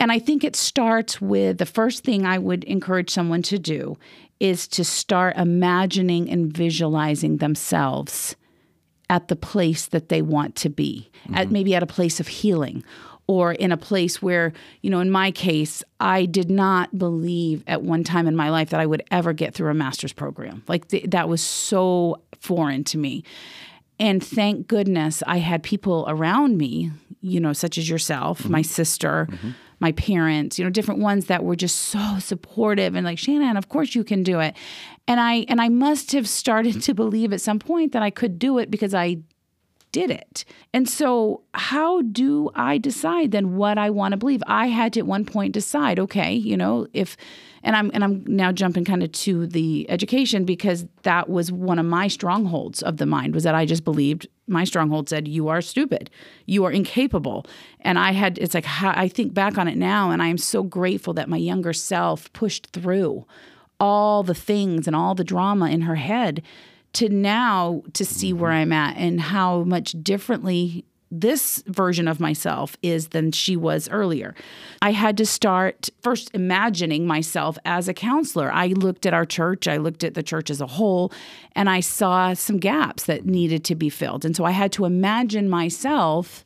And 0.00 0.12
I 0.12 0.20
think 0.20 0.44
it 0.44 0.54
starts 0.54 1.20
with 1.20 1.58
the 1.58 1.66
first 1.66 2.04
thing 2.04 2.24
I 2.24 2.38
would 2.38 2.62
encourage 2.64 3.10
someone 3.10 3.42
to 3.42 3.58
do 3.58 3.98
is 4.38 4.68
to 4.68 4.84
start 4.84 5.36
imagining 5.36 6.30
and 6.30 6.52
visualizing 6.56 7.38
themselves 7.38 8.36
at 9.10 9.28
the 9.28 9.36
place 9.36 9.86
that 9.86 10.08
they 10.08 10.22
want 10.22 10.54
to 10.56 10.68
be, 10.68 11.10
at 11.32 11.44
mm-hmm. 11.46 11.52
maybe 11.52 11.74
at 11.74 11.82
a 11.82 11.86
place 11.86 12.20
of 12.20 12.28
healing 12.28 12.84
or 13.28 13.52
in 13.52 13.70
a 13.70 13.76
place 13.76 14.22
where, 14.22 14.52
you 14.80 14.90
know, 14.90 15.00
in 15.00 15.10
my 15.10 15.30
case, 15.30 15.84
I 16.00 16.24
did 16.24 16.50
not 16.50 16.98
believe 16.98 17.62
at 17.66 17.82
one 17.82 18.02
time 18.02 18.26
in 18.26 18.34
my 18.34 18.48
life 18.48 18.70
that 18.70 18.80
I 18.80 18.86
would 18.86 19.02
ever 19.10 19.34
get 19.34 19.54
through 19.54 19.70
a 19.70 19.74
master's 19.74 20.14
program. 20.14 20.62
Like 20.66 20.88
th- 20.88 21.10
that 21.10 21.28
was 21.28 21.42
so 21.42 22.22
foreign 22.40 22.84
to 22.84 22.98
me. 22.98 23.22
And 24.00 24.24
thank 24.24 24.66
goodness 24.66 25.22
I 25.26 25.38
had 25.38 25.62
people 25.62 26.06
around 26.08 26.56
me, 26.56 26.90
you 27.20 27.38
know, 27.38 27.52
such 27.52 27.76
as 27.76 27.88
yourself, 27.88 28.48
my 28.48 28.60
mm-hmm. 28.60 28.64
sister, 28.64 29.28
mm-hmm. 29.30 29.50
my 29.80 29.92
parents, 29.92 30.58
you 30.58 30.64
know, 30.64 30.70
different 30.70 31.00
ones 31.00 31.26
that 31.26 31.44
were 31.44 31.56
just 31.56 31.76
so 31.76 32.18
supportive 32.20 32.94
and 32.94 33.04
like, 33.04 33.18
Shannon, 33.18 33.58
of 33.58 33.68
course 33.68 33.94
you 33.94 34.04
can 34.04 34.22
do 34.22 34.40
it. 34.40 34.56
And 35.08 35.18
I 35.18 35.46
and 35.48 35.60
I 35.60 35.68
must 35.70 36.12
have 36.12 36.28
started 36.28 36.82
to 36.82 36.94
believe 36.94 37.32
at 37.32 37.40
some 37.40 37.58
point 37.58 37.92
that 37.92 38.02
I 38.02 38.10
could 38.10 38.38
do 38.38 38.58
it 38.58 38.70
because 38.70 38.94
I 38.94 39.18
did 39.90 40.10
it. 40.10 40.44
And 40.74 40.88
so, 40.88 41.42
how 41.54 42.02
do 42.02 42.50
I 42.54 42.78
decide 42.78 43.30
then 43.30 43.56
what 43.56 43.78
I 43.78 43.90
want 43.90 44.12
to 44.12 44.18
believe? 44.18 44.42
I 44.46 44.66
had 44.66 44.92
to 44.92 45.00
at 45.00 45.06
one 45.06 45.24
point 45.24 45.54
decide, 45.54 45.98
okay, 45.98 46.32
you 46.32 46.56
know, 46.56 46.86
if 46.92 47.16
and 47.62 47.74
I'm 47.74 47.90
and 47.94 48.04
I'm 48.04 48.24
now 48.26 48.52
jumping 48.52 48.84
kind 48.84 49.02
of 49.02 49.10
to 49.12 49.46
the 49.46 49.88
education 49.90 50.44
because 50.44 50.86
that 51.02 51.28
was 51.28 51.50
one 51.50 51.78
of 51.78 51.86
my 51.86 52.06
strongholds 52.08 52.82
of 52.82 52.98
the 52.98 53.06
mind 53.06 53.34
was 53.34 53.44
that 53.44 53.54
I 53.54 53.64
just 53.64 53.84
believed 53.84 54.28
my 54.46 54.64
stronghold 54.64 55.08
said 55.08 55.26
you 55.26 55.48
are 55.48 55.60
stupid, 55.60 56.10
you 56.46 56.64
are 56.64 56.70
incapable, 56.70 57.46
and 57.80 57.98
I 57.98 58.12
had 58.12 58.38
it's 58.38 58.54
like 58.54 58.66
I 58.82 59.08
think 59.08 59.34
back 59.34 59.58
on 59.58 59.68
it 59.68 59.76
now 59.76 60.10
and 60.10 60.22
I 60.22 60.28
am 60.28 60.38
so 60.38 60.62
grateful 60.62 61.14
that 61.14 61.28
my 61.28 61.38
younger 61.38 61.72
self 61.72 62.32
pushed 62.32 62.68
through 62.72 63.26
all 63.80 64.22
the 64.22 64.34
things 64.34 64.86
and 64.86 64.96
all 64.96 65.14
the 65.14 65.24
drama 65.24 65.68
in 65.70 65.82
her 65.82 65.96
head 65.96 66.42
to 66.94 67.08
now 67.08 67.82
to 67.92 68.04
see 68.04 68.32
where 68.32 68.50
mm-hmm. 68.50 68.60
I'm 68.60 68.72
at 68.72 68.96
and 68.96 69.20
how 69.20 69.62
much 69.62 69.94
differently 70.02 70.84
this 71.10 71.62
version 71.66 72.06
of 72.06 72.20
myself 72.20 72.76
is 72.82 73.08
than 73.08 73.32
she 73.32 73.56
was 73.56 73.88
earlier. 73.88 74.34
I 74.82 74.92
had 74.92 75.16
to 75.18 75.26
start 75.26 75.88
first 76.02 76.30
imagining 76.34 77.06
myself 77.06 77.56
as 77.64 77.88
a 77.88 77.94
counselor. 77.94 78.52
I 78.52 78.68
looked 78.68 79.06
at 79.06 79.14
our 79.14 79.24
church, 79.24 79.66
I 79.66 79.78
looked 79.78 80.04
at 80.04 80.14
the 80.14 80.22
church 80.22 80.50
as 80.50 80.60
a 80.60 80.66
whole, 80.66 81.12
and 81.54 81.70
I 81.70 81.80
saw 81.80 82.34
some 82.34 82.58
gaps 82.58 83.04
that 83.04 83.24
needed 83.24 83.64
to 83.64 83.74
be 83.74 83.88
filled. 83.88 84.24
And 84.24 84.36
so 84.36 84.44
I 84.44 84.50
had 84.50 84.72
to 84.72 84.84
imagine 84.84 85.48
myself 85.48 86.44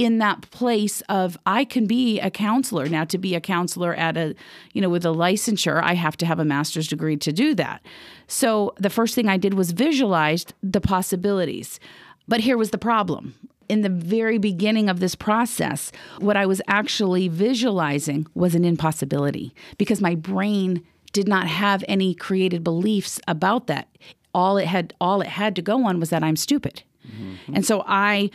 in 0.00 0.16
that 0.16 0.50
place 0.50 1.02
of 1.10 1.36
I 1.44 1.66
can 1.66 1.86
be 1.86 2.20
a 2.20 2.30
counselor. 2.30 2.88
Now 2.88 3.04
to 3.04 3.18
be 3.18 3.34
a 3.34 3.40
counselor 3.40 3.94
at 3.94 4.16
a, 4.16 4.34
you 4.72 4.80
know, 4.80 4.88
with 4.88 5.04
a 5.04 5.10
licensure, 5.10 5.82
I 5.82 5.92
have 5.92 6.16
to 6.18 6.26
have 6.26 6.38
a 6.38 6.44
master's 6.44 6.88
degree 6.88 7.18
to 7.18 7.32
do 7.32 7.54
that. 7.56 7.84
So 8.26 8.72
the 8.78 8.88
first 8.88 9.14
thing 9.14 9.28
I 9.28 9.36
did 9.36 9.52
was 9.52 9.72
visualized 9.72 10.54
the 10.62 10.80
possibilities. 10.80 11.78
But 12.26 12.40
here 12.40 12.56
was 12.56 12.70
the 12.70 12.78
problem 12.78 13.34
in 13.68 13.82
the 13.82 13.90
very 13.90 14.38
beginning 14.38 14.88
of 14.88 15.00
this 15.00 15.14
process, 15.14 15.92
what 16.18 16.36
I 16.36 16.46
was 16.46 16.62
actually 16.66 17.28
visualizing 17.28 18.26
was 18.34 18.54
an 18.54 18.64
impossibility 18.64 19.54
because 19.76 20.00
my 20.00 20.16
brain 20.16 20.82
did 21.12 21.28
not 21.28 21.46
have 21.46 21.84
any 21.86 22.14
created 22.14 22.64
beliefs 22.64 23.20
about 23.28 23.66
that. 23.66 23.86
All 24.32 24.56
it 24.56 24.66
had 24.66 24.94
all 24.98 25.20
it 25.20 25.28
had 25.28 25.54
to 25.56 25.62
go 25.62 25.86
on 25.86 26.00
was 26.00 26.08
that 26.10 26.24
I'm 26.24 26.36
stupid. 26.36 26.82
Mm-hmm. 27.06 27.54
And 27.54 27.66
so 27.66 27.84
I 27.86 28.30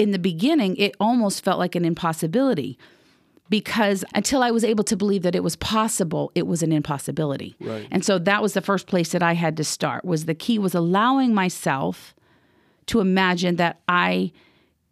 in 0.00 0.12
the 0.12 0.18
beginning 0.18 0.76
it 0.76 0.96
almost 0.98 1.44
felt 1.44 1.58
like 1.58 1.74
an 1.74 1.84
impossibility 1.84 2.78
because 3.50 4.04
until 4.14 4.42
I 4.42 4.50
was 4.50 4.64
able 4.64 4.84
to 4.84 4.96
believe 4.96 5.22
that 5.22 5.34
it 5.34 5.42
was 5.42 5.56
possible, 5.56 6.30
it 6.36 6.46
was 6.46 6.62
an 6.62 6.72
impossibility. 6.72 7.56
Right. 7.60 7.86
And 7.90 8.04
so 8.04 8.16
that 8.20 8.40
was 8.40 8.54
the 8.54 8.60
first 8.60 8.86
place 8.86 9.10
that 9.10 9.24
I 9.24 9.32
had 9.34 9.56
to 9.56 9.64
start. 9.64 10.04
Was 10.04 10.24
the 10.24 10.34
key 10.34 10.58
was 10.58 10.74
allowing 10.74 11.34
myself 11.34 12.14
to 12.86 13.00
imagine 13.00 13.56
that 13.56 13.80
I 13.88 14.32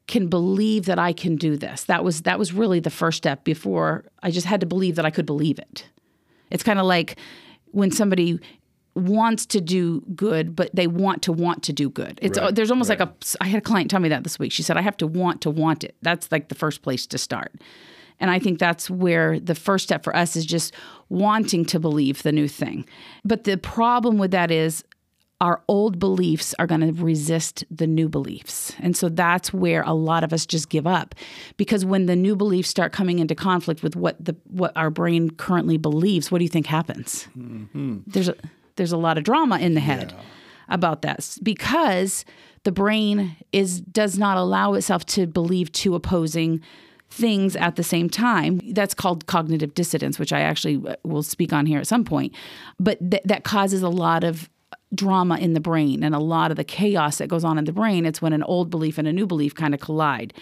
can 0.08 0.26
believe 0.26 0.86
that 0.86 0.98
I 0.98 1.12
can 1.12 1.36
do 1.36 1.56
this. 1.56 1.84
That 1.84 2.02
was 2.02 2.22
that 2.22 2.38
was 2.38 2.52
really 2.52 2.80
the 2.80 2.90
first 2.90 3.18
step 3.18 3.44
before 3.44 4.04
I 4.22 4.30
just 4.30 4.46
had 4.46 4.60
to 4.60 4.66
believe 4.66 4.96
that 4.96 5.06
I 5.06 5.10
could 5.10 5.26
believe 5.26 5.58
it. 5.58 5.86
It's 6.50 6.64
kind 6.64 6.80
of 6.80 6.86
like 6.86 7.16
when 7.70 7.92
somebody 7.92 8.40
wants 8.98 9.46
to 9.46 9.60
do 9.60 10.00
good 10.14 10.54
but 10.56 10.70
they 10.74 10.86
want 10.86 11.22
to 11.22 11.32
want 11.32 11.62
to 11.64 11.72
do 11.72 11.90
good. 11.90 12.18
It's 12.22 12.38
right, 12.38 12.54
there's 12.54 12.70
almost 12.70 12.90
right. 12.90 13.00
like 13.00 13.08
a 13.08 13.14
I 13.40 13.48
had 13.48 13.58
a 13.58 13.62
client 13.62 13.90
tell 13.90 14.00
me 14.00 14.08
that 14.08 14.24
this 14.24 14.38
week. 14.38 14.52
She 14.52 14.62
said 14.62 14.76
I 14.76 14.82
have 14.82 14.96
to 14.98 15.06
want 15.06 15.40
to 15.42 15.50
want 15.50 15.84
it. 15.84 15.96
That's 16.02 16.30
like 16.32 16.48
the 16.48 16.54
first 16.54 16.82
place 16.82 17.06
to 17.08 17.18
start. 17.18 17.52
And 18.20 18.30
I 18.30 18.38
think 18.38 18.58
that's 18.58 18.90
where 18.90 19.38
the 19.38 19.54
first 19.54 19.84
step 19.84 20.02
for 20.02 20.14
us 20.14 20.34
is 20.34 20.44
just 20.44 20.74
wanting 21.08 21.64
to 21.66 21.78
believe 21.78 22.22
the 22.22 22.32
new 22.32 22.48
thing. 22.48 22.84
But 23.24 23.44
the 23.44 23.56
problem 23.56 24.18
with 24.18 24.32
that 24.32 24.50
is 24.50 24.82
our 25.40 25.62
old 25.68 26.00
beliefs 26.00 26.54
are 26.58 26.66
going 26.66 26.80
to 26.80 26.92
resist 27.00 27.64
the 27.70 27.86
new 27.86 28.08
beliefs. 28.08 28.72
And 28.80 28.96
so 28.96 29.08
that's 29.08 29.52
where 29.52 29.82
a 29.82 29.92
lot 29.92 30.24
of 30.24 30.32
us 30.32 30.44
just 30.44 30.68
give 30.68 30.86
up 30.86 31.14
because 31.56 31.84
when 31.84 32.06
the 32.06 32.16
new 32.16 32.34
beliefs 32.34 32.68
start 32.68 32.92
coming 32.92 33.20
into 33.20 33.36
conflict 33.36 33.82
with 33.82 33.94
what 33.94 34.16
the 34.22 34.34
what 34.48 34.72
our 34.74 34.90
brain 34.90 35.30
currently 35.30 35.76
believes, 35.76 36.32
what 36.32 36.38
do 36.38 36.44
you 36.44 36.48
think 36.48 36.66
happens? 36.66 37.28
Mm-hmm. 37.38 37.98
There's 38.08 38.28
a 38.28 38.34
there's 38.78 38.92
a 38.92 38.96
lot 38.96 39.18
of 39.18 39.24
drama 39.24 39.58
in 39.58 39.74
the 39.74 39.80
head 39.80 40.12
yeah. 40.16 40.24
about 40.68 41.02
that 41.02 41.36
because 41.42 42.24
the 42.64 42.72
brain 42.72 43.36
is 43.52 43.80
does 43.80 44.18
not 44.18 44.36
allow 44.36 44.72
itself 44.74 45.04
to 45.06 45.26
believe 45.26 45.70
two 45.72 45.94
opposing 45.94 46.62
things 47.10 47.56
at 47.56 47.76
the 47.76 47.82
same 47.82 48.10
time. 48.10 48.60
That's 48.72 48.94
called 48.94 49.26
cognitive 49.26 49.74
dissonance, 49.74 50.18
which 50.18 50.32
I 50.32 50.40
actually 50.40 50.82
uh, 50.86 50.96
will 51.04 51.22
speak 51.22 51.52
on 51.52 51.66
here 51.66 51.78
at 51.78 51.86
some 51.86 52.04
point. 52.04 52.34
But 52.78 52.98
th- 53.10 53.22
that 53.24 53.44
causes 53.44 53.82
a 53.82 53.88
lot 53.88 54.24
of 54.24 54.50
drama 54.94 55.36
in 55.36 55.52
the 55.52 55.60
brain 55.60 56.02
and 56.02 56.14
a 56.14 56.18
lot 56.18 56.50
of 56.50 56.56
the 56.56 56.64
chaos 56.64 57.18
that 57.18 57.28
goes 57.28 57.44
on 57.44 57.58
in 57.58 57.64
the 57.64 57.72
brain. 57.72 58.06
It's 58.06 58.22
when 58.22 58.32
an 58.32 58.42
old 58.42 58.70
belief 58.70 58.98
and 58.98 59.08
a 59.08 59.12
new 59.12 59.26
belief 59.26 59.54
kind 59.54 59.74
of 59.74 59.80
collide. 59.80 60.34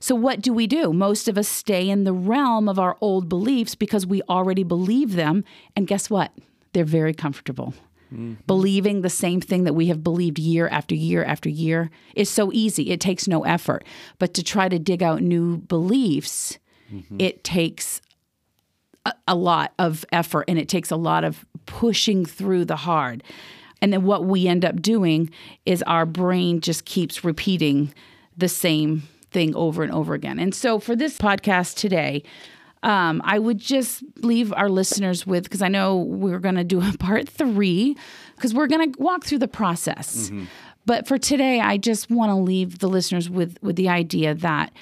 So, 0.00 0.14
what 0.14 0.40
do 0.40 0.52
we 0.52 0.66
do? 0.66 0.92
Most 0.92 1.28
of 1.28 1.36
us 1.36 1.48
stay 1.48 1.88
in 1.88 2.04
the 2.04 2.12
realm 2.12 2.68
of 2.68 2.78
our 2.78 2.96
old 3.00 3.28
beliefs 3.28 3.74
because 3.74 4.06
we 4.06 4.22
already 4.28 4.62
believe 4.62 5.14
them. 5.14 5.44
And 5.74 5.86
guess 5.86 6.08
what? 6.08 6.32
They're 6.72 6.84
very 6.84 7.14
comfortable. 7.14 7.74
Mm-hmm. 8.12 8.34
Believing 8.46 9.02
the 9.02 9.10
same 9.10 9.40
thing 9.40 9.64
that 9.64 9.74
we 9.74 9.88
have 9.88 10.02
believed 10.02 10.38
year 10.38 10.68
after 10.68 10.94
year 10.94 11.24
after 11.24 11.48
year 11.48 11.90
is 12.14 12.30
so 12.30 12.50
easy. 12.52 12.90
It 12.90 13.00
takes 13.00 13.28
no 13.28 13.44
effort. 13.44 13.84
But 14.18 14.34
to 14.34 14.42
try 14.42 14.68
to 14.68 14.78
dig 14.78 15.02
out 15.02 15.20
new 15.20 15.58
beliefs, 15.58 16.58
mm-hmm. 16.92 17.20
it 17.20 17.44
takes 17.44 18.00
a, 19.04 19.12
a 19.26 19.34
lot 19.34 19.74
of 19.78 20.06
effort 20.10 20.46
and 20.48 20.58
it 20.58 20.68
takes 20.68 20.90
a 20.90 20.96
lot 20.96 21.22
of 21.22 21.44
pushing 21.66 22.24
through 22.24 22.64
the 22.64 22.76
hard. 22.76 23.22
And 23.82 23.92
then 23.92 24.04
what 24.04 24.24
we 24.24 24.48
end 24.48 24.64
up 24.64 24.80
doing 24.80 25.30
is 25.66 25.82
our 25.82 26.06
brain 26.06 26.60
just 26.60 26.84
keeps 26.84 27.22
repeating 27.24 27.92
the 28.36 28.48
same 28.48 29.02
thing 29.30 29.54
over 29.54 29.82
and 29.82 29.92
over 29.92 30.14
again. 30.14 30.38
And 30.38 30.54
so 30.54 30.78
for 30.78 30.96
this 30.96 31.18
podcast 31.18 31.76
today, 31.76 32.22
um, 32.82 33.20
I 33.24 33.38
would 33.38 33.58
just 33.58 34.02
leave 34.16 34.52
our 34.52 34.68
listeners 34.68 35.26
with 35.26 35.44
because 35.44 35.62
I 35.62 35.68
know 35.68 35.96
we're 35.96 36.38
going 36.38 36.54
to 36.54 36.64
do 36.64 36.80
a 36.80 36.92
part 36.98 37.28
three 37.28 37.96
because 38.36 38.54
we're 38.54 38.68
going 38.68 38.92
to 38.92 39.00
walk 39.00 39.24
through 39.24 39.38
the 39.38 39.48
process. 39.48 40.26
Mm-hmm. 40.26 40.44
But 40.86 41.06
for 41.06 41.18
today, 41.18 41.60
I 41.60 41.76
just 41.76 42.10
want 42.10 42.30
to 42.30 42.36
leave 42.36 42.78
the 42.78 42.88
listeners 42.88 43.28
with 43.28 43.58
with 43.62 43.76
the 43.76 43.88
idea 43.88 44.34
that 44.34 44.72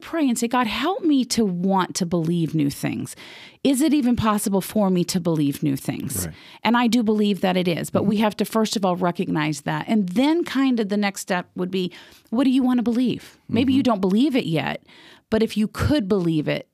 pray 0.00 0.28
and 0.28 0.38
say, 0.38 0.46
God, 0.46 0.66
help 0.66 1.02
me 1.02 1.24
to 1.26 1.44
want 1.44 1.94
to 1.96 2.06
believe 2.06 2.54
new 2.54 2.70
things. 2.70 3.16
Is 3.64 3.80
it 3.80 3.94
even 3.94 4.16
possible 4.16 4.60
for 4.60 4.90
me 4.90 5.02
to 5.04 5.18
believe 5.18 5.62
new 5.62 5.76
things? 5.76 6.26
Right. 6.26 6.34
And 6.62 6.76
I 6.76 6.86
do 6.86 7.02
believe 7.02 7.40
that 7.40 7.56
it 7.56 7.66
is, 7.66 7.88
but 7.88 8.00
mm-hmm. 8.00 8.10
we 8.10 8.16
have 8.18 8.36
to 8.36 8.44
first 8.44 8.76
of 8.76 8.84
all 8.84 8.96
recognize 8.96 9.62
that. 9.62 9.86
And 9.88 10.10
then, 10.10 10.44
kind 10.44 10.78
of, 10.78 10.90
the 10.90 10.96
next 10.96 11.20
step 11.20 11.48
would 11.56 11.70
be, 11.70 11.90
what 12.30 12.44
do 12.44 12.50
you 12.50 12.62
want 12.62 12.78
to 12.78 12.82
believe? 12.82 13.38
Maybe 13.48 13.72
mm-hmm. 13.72 13.76
you 13.78 13.82
don't 13.82 14.00
believe 14.00 14.36
it 14.36 14.46
yet, 14.46 14.82
but 15.30 15.42
if 15.42 15.56
you 15.56 15.68
could 15.68 16.08
believe 16.08 16.48
it, 16.48 16.68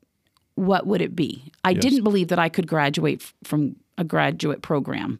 what 0.61 0.87
would 0.87 1.01
it 1.01 1.16
be? 1.16 1.51
I 1.64 1.70
yes. 1.70 1.83
didn't 1.83 2.05
believe 2.05 2.29
that 2.29 2.38
I 2.38 2.49
could 2.49 2.66
graduate 2.66 3.23
f- 3.23 3.35
from 3.44 3.77
a 3.96 4.05
graduate 4.05 4.61
program, 4.61 5.18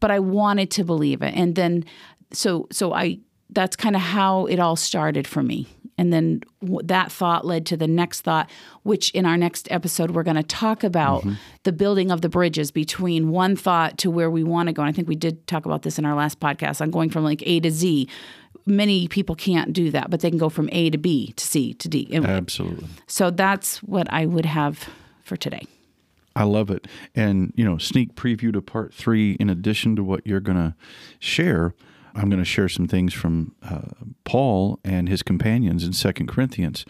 but 0.00 0.10
I 0.10 0.18
wanted 0.20 0.70
to 0.72 0.84
believe 0.84 1.22
it. 1.22 1.34
And 1.34 1.54
then, 1.54 1.84
so, 2.32 2.68
so 2.70 2.92
I, 2.92 3.20
that's 3.50 3.74
kind 3.74 3.96
of 3.96 4.02
how 4.02 4.44
it 4.46 4.60
all 4.60 4.76
started 4.76 5.26
for 5.26 5.42
me. 5.42 5.66
And 5.98 6.12
then 6.12 6.42
that 6.60 7.10
thought 7.10 7.46
led 7.46 7.64
to 7.66 7.76
the 7.76 7.86
next 7.86 8.20
thought, 8.20 8.50
which 8.82 9.10
in 9.12 9.24
our 9.24 9.38
next 9.38 9.66
episode, 9.70 10.10
we're 10.10 10.24
going 10.24 10.36
to 10.36 10.42
talk 10.42 10.84
about 10.84 11.20
mm-hmm. 11.20 11.34
the 11.62 11.72
building 11.72 12.10
of 12.10 12.20
the 12.20 12.28
bridges 12.28 12.70
between 12.70 13.30
one 13.30 13.56
thought 13.56 13.96
to 13.98 14.10
where 14.10 14.30
we 14.30 14.44
want 14.44 14.66
to 14.66 14.74
go. 14.74 14.82
And 14.82 14.90
I 14.90 14.92
think 14.92 15.08
we 15.08 15.16
did 15.16 15.46
talk 15.46 15.64
about 15.64 15.82
this 15.82 15.98
in 15.98 16.04
our 16.04 16.14
last 16.14 16.38
podcast 16.38 16.82
on 16.82 16.90
going 16.90 17.08
from 17.08 17.24
like 17.24 17.42
A 17.46 17.60
to 17.60 17.70
Z. 17.70 18.08
Many 18.66 19.08
people 19.08 19.34
can't 19.34 19.72
do 19.72 19.90
that, 19.92 20.10
but 20.10 20.20
they 20.20 20.30
can 20.30 20.38
go 20.38 20.48
from 20.48 20.68
A 20.72 20.90
to 20.90 20.98
B 20.98 21.32
to 21.32 21.46
C 21.46 21.74
to 21.74 21.88
D. 21.88 22.08
Absolutely. 22.12 22.88
So 23.06 23.30
that's 23.30 23.82
what 23.82 24.12
I 24.12 24.26
would 24.26 24.46
have 24.46 24.88
for 25.22 25.36
today. 25.36 25.66
I 26.34 26.44
love 26.44 26.70
it. 26.70 26.86
And, 27.14 27.52
you 27.56 27.64
know, 27.64 27.78
sneak 27.78 28.14
preview 28.14 28.52
to 28.52 28.60
part 28.60 28.92
three, 28.92 29.32
in 29.32 29.48
addition 29.48 29.96
to 29.96 30.04
what 30.04 30.26
you're 30.26 30.40
going 30.40 30.58
to 30.58 30.74
share 31.18 31.74
I'm 32.16 32.30
going 32.30 32.42
to 32.42 32.46
share 32.46 32.68
some 32.68 32.88
things 32.88 33.12
from 33.12 33.54
uh, 33.62 34.06
Paul 34.24 34.80
and 34.84 35.08
his 35.08 35.22
companions 35.22 35.84
in 35.84 35.92
Second 35.92 36.28
Corinthians 36.28 36.84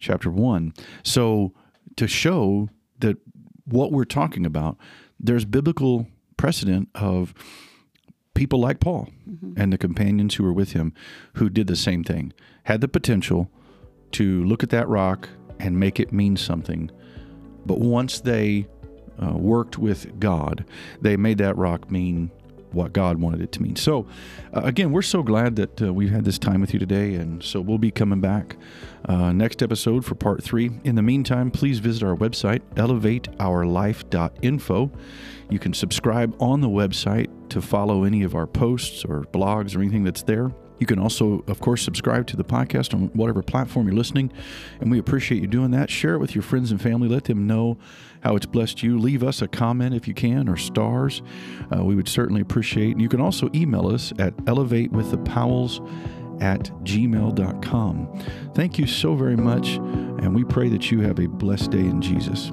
chapter 0.00 0.30
1. 0.30 0.74
So, 1.04 1.52
to 1.96 2.06
show 2.06 2.68
that 2.98 3.16
what 3.64 3.92
we're 3.92 4.04
talking 4.04 4.44
about, 4.44 4.76
there's 5.18 5.44
biblical 5.44 6.08
precedent 6.36 6.88
of 6.94 7.32
people 8.36 8.60
like 8.60 8.78
Paul 8.78 9.08
mm-hmm. 9.28 9.60
and 9.60 9.72
the 9.72 9.78
companions 9.78 10.34
who 10.36 10.44
were 10.44 10.52
with 10.52 10.72
him 10.72 10.92
who 11.34 11.48
did 11.48 11.66
the 11.66 11.76
same 11.76 12.04
thing, 12.04 12.32
had 12.64 12.80
the 12.80 12.88
potential 12.88 13.50
to 14.12 14.44
look 14.44 14.62
at 14.62 14.70
that 14.70 14.88
rock 14.88 15.28
and 15.58 15.80
make 15.80 15.98
it 15.98 16.12
mean 16.12 16.36
something. 16.36 16.90
But 17.64 17.80
once 17.80 18.20
they 18.20 18.68
uh, 19.20 19.32
worked 19.32 19.78
with 19.78 20.20
God, 20.20 20.64
they 21.00 21.16
made 21.16 21.38
that 21.38 21.56
rock 21.56 21.90
mean 21.90 22.30
what 22.72 22.92
God 22.92 23.20
wanted 23.20 23.40
it 23.40 23.52
to 23.52 23.62
mean. 23.62 23.76
So, 23.76 24.06
uh, 24.54 24.62
again, 24.64 24.92
we're 24.92 25.02
so 25.02 25.22
glad 25.22 25.56
that 25.56 25.82
uh, 25.82 25.92
we've 25.92 26.10
had 26.10 26.24
this 26.24 26.38
time 26.38 26.60
with 26.60 26.72
you 26.72 26.78
today, 26.78 27.14
and 27.14 27.42
so 27.42 27.60
we'll 27.60 27.78
be 27.78 27.90
coming 27.90 28.20
back 28.20 28.56
uh, 29.06 29.32
next 29.32 29.62
episode 29.62 30.04
for 30.04 30.14
part 30.14 30.42
three. 30.42 30.70
In 30.84 30.94
the 30.94 31.02
meantime, 31.02 31.50
please 31.50 31.78
visit 31.78 32.02
our 32.02 32.16
website, 32.16 32.60
elevateourlife.info. 32.74 34.90
You 35.48 35.58
can 35.58 35.72
subscribe 35.72 36.36
on 36.40 36.60
the 36.60 36.68
website 36.68 37.30
to 37.50 37.62
follow 37.62 38.04
any 38.04 38.22
of 38.22 38.34
our 38.34 38.46
posts 38.46 39.04
or 39.04 39.22
blogs 39.32 39.76
or 39.76 39.80
anything 39.80 40.04
that's 40.04 40.22
there. 40.22 40.52
You 40.78 40.86
can 40.86 40.98
also, 40.98 41.44
of 41.46 41.60
course, 41.60 41.82
subscribe 41.82 42.26
to 42.28 42.36
the 42.36 42.44
podcast 42.44 42.94
on 42.94 43.08
whatever 43.08 43.42
platform 43.42 43.86
you're 43.86 43.96
listening, 43.96 44.32
and 44.80 44.90
we 44.90 44.98
appreciate 44.98 45.40
you 45.40 45.46
doing 45.46 45.70
that. 45.72 45.90
Share 45.90 46.14
it 46.14 46.18
with 46.18 46.34
your 46.34 46.42
friends 46.42 46.70
and 46.70 46.80
family. 46.80 47.08
Let 47.08 47.24
them 47.24 47.46
know 47.46 47.78
how 48.20 48.36
it's 48.36 48.46
blessed 48.46 48.82
you. 48.82 48.98
Leave 48.98 49.22
us 49.22 49.42
a 49.42 49.48
comment 49.48 49.94
if 49.94 50.08
you 50.08 50.14
can, 50.14 50.48
or 50.48 50.56
stars. 50.56 51.22
Uh, 51.74 51.84
we 51.84 51.94
would 51.94 52.08
certainly 52.08 52.40
appreciate. 52.40 52.92
And 52.92 53.00
you 53.00 53.08
can 53.08 53.20
also 53.20 53.50
email 53.54 53.88
us 53.88 54.12
at 54.18 54.36
elevatewiththepowells 54.38 56.42
at 56.42 56.64
gmail.com. 56.84 58.24
Thank 58.54 58.78
you 58.78 58.86
so 58.86 59.14
very 59.14 59.36
much, 59.36 59.76
and 59.76 60.34
we 60.34 60.44
pray 60.44 60.68
that 60.68 60.90
you 60.90 61.00
have 61.00 61.18
a 61.18 61.26
blessed 61.26 61.70
day 61.70 61.80
in 61.80 62.02
Jesus. 62.02 62.52